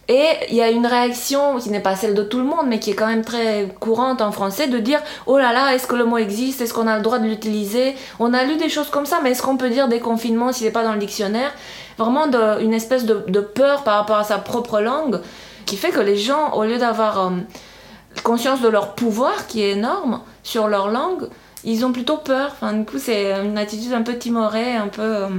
Et 0.09 0.27
il 0.49 0.55
y 0.55 0.61
a 0.61 0.69
une 0.69 0.85
réaction 0.85 1.57
qui 1.59 1.69
n'est 1.69 1.79
pas 1.79 1.95
celle 1.95 2.13
de 2.13 2.23
tout 2.23 2.39
le 2.39 2.43
monde, 2.43 2.65
mais 2.67 2.79
qui 2.79 2.91
est 2.91 2.93
quand 2.95 3.07
même 3.07 3.23
très 3.23 3.73
courante 3.79 4.21
en 4.21 4.33
français, 4.33 4.67
de 4.67 4.79
dire 4.79 4.99
oh 5.27 5.37
là 5.37 5.53
là, 5.53 5.73
est-ce 5.73 5.87
que 5.87 5.95
le 5.95 6.03
mot 6.03 6.17
existe? 6.17 6.59
Est-ce 6.59 6.73
qu'on 6.73 6.87
a 6.87 6.97
le 6.97 7.01
droit 7.01 7.19
de 7.19 7.25
l'utiliser? 7.25 7.95
On 8.19 8.33
a 8.33 8.43
lu 8.43 8.57
des 8.57 8.67
choses 8.67 8.89
comme 8.89 9.05
ça, 9.05 9.21
mais 9.23 9.31
est-ce 9.31 9.41
qu'on 9.41 9.55
peut 9.55 9.69
dire 9.69 9.87
déconfinement 9.87 10.51
s'il 10.51 10.65
n'est 10.65 10.73
pas 10.73 10.83
dans 10.83 10.93
le 10.93 10.99
dictionnaire? 10.99 11.53
Vraiment 11.97 12.25
une 12.59 12.73
espèce 12.73 13.05
de, 13.05 13.39
peur 13.39 13.83
par 13.83 13.99
rapport 13.99 14.17
à 14.17 14.23
sa 14.25 14.39
propre 14.39 14.81
langue, 14.81 15.21
qui 15.65 15.77
fait 15.77 15.91
que 15.91 16.01
les 16.01 16.17
gens, 16.17 16.51
au 16.53 16.65
lieu 16.65 16.77
d'avoir 16.77 17.27
euh, 17.27 17.29
conscience 18.23 18.59
de 18.59 18.67
leur 18.67 18.95
pouvoir, 18.95 19.47
qui 19.47 19.63
est 19.63 19.71
énorme, 19.71 20.19
sur 20.43 20.67
leur 20.67 20.89
langue, 20.89 21.29
ils 21.63 21.85
ont 21.85 21.91
plutôt 21.91 22.17
peur. 22.17 22.51
Enfin, 22.53 22.73
du 22.73 22.85
coup, 22.85 22.99
c'est 22.99 23.31
une 23.31 23.57
attitude 23.57 23.93
un 23.93 24.01
peu 24.01 24.17
timorée, 24.17 24.75
un 24.75 24.87
peu. 24.87 25.01
Euh, 25.01 25.29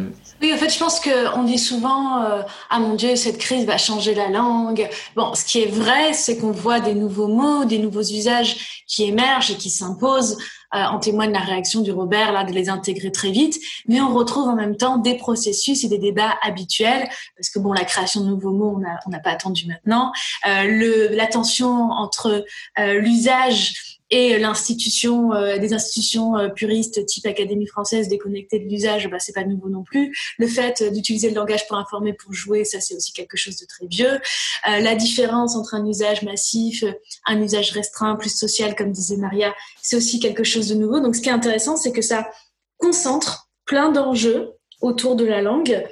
oui, 0.41 0.53
en 0.53 0.57
fait, 0.57 0.71
je 0.71 0.79
pense 0.79 1.01
qu'on 1.01 1.45
dit 1.45 1.59
souvent 1.59 2.23
euh, 2.23 2.43
Ah 2.71 2.79
mon 2.79 2.95
Dieu, 2.95 3.17
cette 3.17 3.39
crise 3.39 3.65
va 3.67 3.79
changer 3.79 4.15
la 4.15 4.29
langue. 4.29 4.89
Bon, 5.17 5.35
ce 5.35 5.45
qui 5.45 5.63
est 5.63 5.71
vrai, 5.71 6.13
c'est 6.13 6.39
qu'on 6.39 6.53
voit 6.53 6.81
des 6.81 6.95
nouveaux 6.95 7.29
mots, 7.29 7.65
des 7.65 7.79
nouveaux 7.79 8.03
usages 8.03 8.83
qui 8.87 9.05
émergent 9.05 9.51
et 9.51 9.57
qui 9.57 9.71
s'imposent. 9.71 10.37
Euh, 10.75 10.83
en 10.83 10.99
témoigne 10.99 11.31
la 11.31 11.41
réaction 11.41 11.83
du 11.83 11.93
Robert, 11.93 12.33
là, 12.33 12.43
de 12.43 12.51
les 12.51 12.69
intégrer 12.69 13.13
très 13.13 13.31
vite. 13.31 13.61
Mais 13.87 14.01
on 14.01 14.13
retrouve 14.13 14.49
en 14.49 14.57
même 14.57 14.77
temps 14.77 14.99
des 14.99 15.15
processus 15.15 15.85
et 15.85 15.89
des 15.89 15.99
débats 15.99 16.35
habituels, 16.43 17.09
parce 17.37 17.49
que 17.51 17.61
bon, 17.61 17.73
la 17.73 17.85
création 17.85 18.23
de 18.23 18.27
nouveaux 18.27 18.51
mots, 18.51 18.81
on 19.07 19.11
n'a 19.11 19.21
pas 19.21 19.31
attendu 19.31 19.67
maintenant. 19.69 20.11
Euh, 20.49 20.65
le, 20.65 21.15
la 21.15 21.29
tension 21.29 21.91
entre 21.91 22.45
euh, 22.81 22.95
l'usage 22.95 23.94
et 24.11 24.39
l'institution, 24.39 25.33
euh, 25.33 25.59
des 25.59 25.73
institutions 25.73 26.37
euh, 26.37 26.49
puristes 26.49 27.05
type 27.07 27.27
Académie 27.27 27.67
française 27.67 28.09
déconnectées 28.09 28.59
de 28.59 28.69
l'usage, 28.69 29.09
bah, 29.09 29.19
c'est 29.19 29.33
pas 29.33 29.45
nouveau 29.45 29.71
non 29.71 29.83
plus. 29.83 30.15
Le 30.39 30.47
fait 30.47 30.83
d'utiliser 30.93 31.31
le 31.31 31.35
langage 31.35 31.67
pour 31.67 31.79
informer, 31.79 32.13
pour 32.13 32.33
jouer, 32.33 32.65
ça 32.65 32.81
c'est 32.81 32.95
aussi 32.95 33.13
quelque 33.13 33.37
chose 33.37 33.57
de 33.57 33.67
très 33.67 33.87
vieux. 33.87 34.21
Euh, 34.69 34.81
la 34.81 34.95
différence 34.95 35.57
entre 35.57 35.75
un 35.75 35.87
usage 35.87 36.23
massif, 36.23 36.85
un 37.27 37.41
usage 37.41 37.73
restreint, 37.73 38.17
plus 38.17 38.37
social, 38.37 38.77
comme 38.77 38.93
disait 38.93 39.17
Maria, 39.17 39.55
c'est 39.81 39.97
aussi 39.97 40.21
quelque 40.21 40.45
chose 40.45 40.69
de 40.69 40.75
nouveau. 40.75 41.01
Donc 41.01 41.17
ce 41.17 41.23
qui 41.23 41.31
est 41.31 41.33
intéressant, 41.33 41.77
c'est 41.77 41.93
que 41.93 42.03
ça 42.03 42.31
concentre 42.79 43.49
plein 43.65 43.91
d'enjeux 43.91 44.53
autour 44.83 45.17
de 45.17 45.25
la 45.25 45.41
langue. 45.41 45.83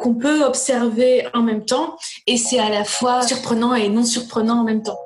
qu'on 0.00 0.14
peut 0.14 0.44
observer 0.44 1.26
en 1.34 1.42
même 1.42 1.64
temps 1.64 1.96
et 2.28 2.36
c'est 2.36 2.60
à 2.60 2.70
la 2.70 2.84
fois 2.84 3.22
surprenant 3.22 3.74
et 3.74 3.88
non 3.88 4.04
surprenant 4.04 4.60
en 4.60 4.64
même 4.64 4.82
temps. 4.82 4.98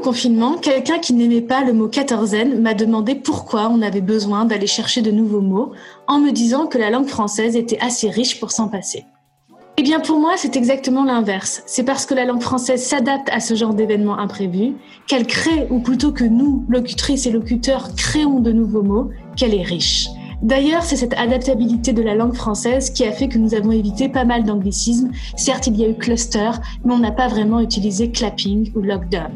Confinement, 0.00 0.56
quelqu'un 0.56 0.98
qui 0.98 1.12
n'aimait 1.12 1.40
pas 1.40 1.62
le 1.62 1.72
mot 1.72 1.88
quatorzaine 1.88 2.60
m'a 2.60 2.74
demandé 2.74 3.14
pourquoi 3.14 3.68
on 3.68 3.82
avait 3.82 4.00
besoin 4.00 4.44
d'aller 4.44 4.66
chercher 4.66 5.02
de 5.02 5.10
nouveaux 5.10 5.40
mots 5.40 5.72
en 6.08 6.18
me 6.18 6.30
disant 6.30 6.66
que 6.66 6.78
la 6.78 6.90
langue 6.90 7.06
française 7.06 7.56
était 7.56 7.78
assez 7.80 8.10
riche 8.10 8.40
pour 8.40 8.50
s'en 8.50 8.68
passer. 8.68 9.04
Eh 9.76 9.82
bien 9.82 10.00
pour 10.00 10.18
moi, 10.18 10.34
c'est 10.36 10.56
exactement 10.56 11.04
l'inverse. 11.04 11.62
C'est 11.66 11.84
parce 11.84 12.04
que 12.04 12.14
la 12.14 12.24
langue 12.24 12.42
française 12.42 12.82
s'adapte 12.82 13.28
à 13.30 13.40
ce 13.40 13.54
genre 13.54 13.74
d'événements 13.74 14.18
imprévus, 14.18 14.74
qu'elle 15.06 15.26
crée, 15.26 15.66
ou 15.70 15.80
plutôt 15.80 16.12
que 16.12 16.24
nous, 16.24 16.64
locutrices 16.68 17.26
et 17.26 17.30
locuteurs, 17.30 17.94
créons 17.94 18.40
de 18.40 18.52
nouveaux 18.52 18.82
mots, 18.82 19.10
qu'elle 19.36 19.54
est 19.54 19.62
riche. 19.62 20.08
D'ailleurs, 20.42 20.82
c'est 20.82 20.96
cette 20.96 21.14
adaptabilité 21.14 21.92
de 21.92 22.02
la 22.02 22.14
langue 22.14 22.34
française 22.34 22.90
qui 22.90 23.04
a 23.04 23.12
fait 23.12 23.28
que 23.28 23.38
nous 23.38 23.54
avons 23.54 23.72
évité 23.72 24.08
pas 24.08 24.24
mal 24.24 24.44
d'anglicismes. 24.44 25.10
Certes, 25.36 25.66
il 25.66 25.76
y 25.76 25.84
a 25.84 25.88
eu 25.88 25.94
cluster, 25.94 26.50
mais 26.84 26.94
on 26.94 26.98
n'a 26.98 27.12
pas 27.12 27.28
vraiment 27.28 27.60
utilisé 27.60 28.10
clapping 28.10 28.72
ou 28.74 28.80
lockdown. 28.80 29.30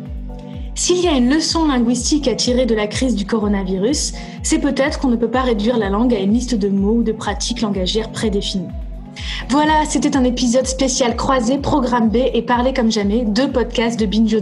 S'il 0.76 1.04
y 1.04 1.06
a 1.06 1.12
une 1.12 1.30
leçon 1.30 1.68
linguistique 1.68 2.26
à 2.26 2.34
tirer 2.34 2.66
de 2.66 2.74
la 2.74 2.88
crise 2.88 3.14
du 3.14 3.26
coronavirus, 3.26 4.12
c'est 4.42 4.58
peut-être 4.58 4.98
qu'on 4.98 5.08
ne 5.08 5.16
peut 5.16 5.30
pas 5.30 5.42
réduire 5.42 5.78
la 5.78 5.88
langue 5.88 6.12
à 6.12 6.18
une 6.18 6.32
liste 6.32 6.56
de 6.56 6.68
mots 6.68 6.96
ou 6.96 7.02
de 7.04 7.12
pratiques 7.12 7.60
langagières 7.60 8.10
prédéfinies. 8.10 8.68
Voilà, 9.48 9.84
c'était 9.88 10.16
un 10.16 10.24
épisode 10.24 10.66
spécial 10.66 11.14
croisé 11.14 11.58
Programme 11.58 12.08
B 12.08 12.16
et 12.16 12.42
Parler 12.42 12.72
comme 12.72 12.90
jamais, 12.90 13.24
deux 13.24 13.50
podcasts 13.52 14.00
de 14.00 14.06
Binge. 14.06 14.36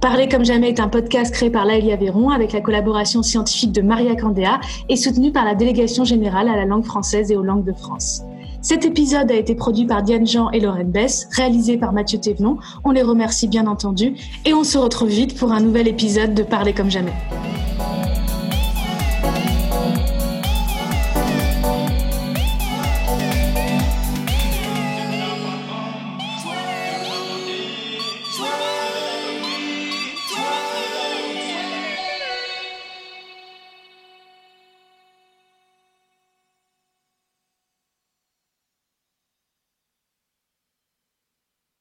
Parler 0.00 0.28
comme 0.30 0.46
jamais 0.46 0.70
est 0.70 0.80
un 0.80 0.88
podcast 0.88 1.32
créé 1.34 1.50
par 1.50 1.66
Laëlia 1.66 1.96
Véron 1.96 2.30
avec 2.30 2.52
la 2.52 2.62
collaboration 2.62 3.22
scientifique 3.22 3.72
de 3.72 3.82
Maria 3.82 4.16
Candéa 4.16 4.60
et 4.88 4.96
soutenu 4.96 5.30
par 5.30 5.44
la 5.44 5.54
Délégation 5.54 6.04
générale 6.04 6.48
à 6.48 6.56
la 6.56 6.64
langue 6.64 6.84
française 6.84 7.30
et 7.30 7.36
aux 7.36 7.42
langues 7.42 7.64
de 7.64 7.74
France. 7.74 8.22
Cet 8.62 8.84
épisode 8.84 9.30
a 9.30 9.36
été 9.36 9.54
produit 9.54 9.86
par 9.86 10.02
Diane 10.02 10.26
Jean 10.26 10.50
et 10.50 10.60
Lorraine 10.60 10.90
Bess, 10.90 11.28
réalisé 11.34 11.78
par 11.78 11.94
Mathieu 11.94 12.20
Thévenon. 12.20 12.58
On 12.84 12.90
les 12.90 13.02
remercie 13.02 13.48
bien 13.48 13.66
entendu 13.66 14.14
et 14.44 14.52
on 14.52 14.64
se 14.64 14.76
retrouve 14.76 15.08
vite 15.08 15.38
pour 15.38 15.52
un 15.52 15.60
nouvel 15.60 15.88
épisode 15.88 16.34
de 16.34 16.42
Parler 16.42 16.74
comme 16.74 16.90
jamais. 16.90 17.14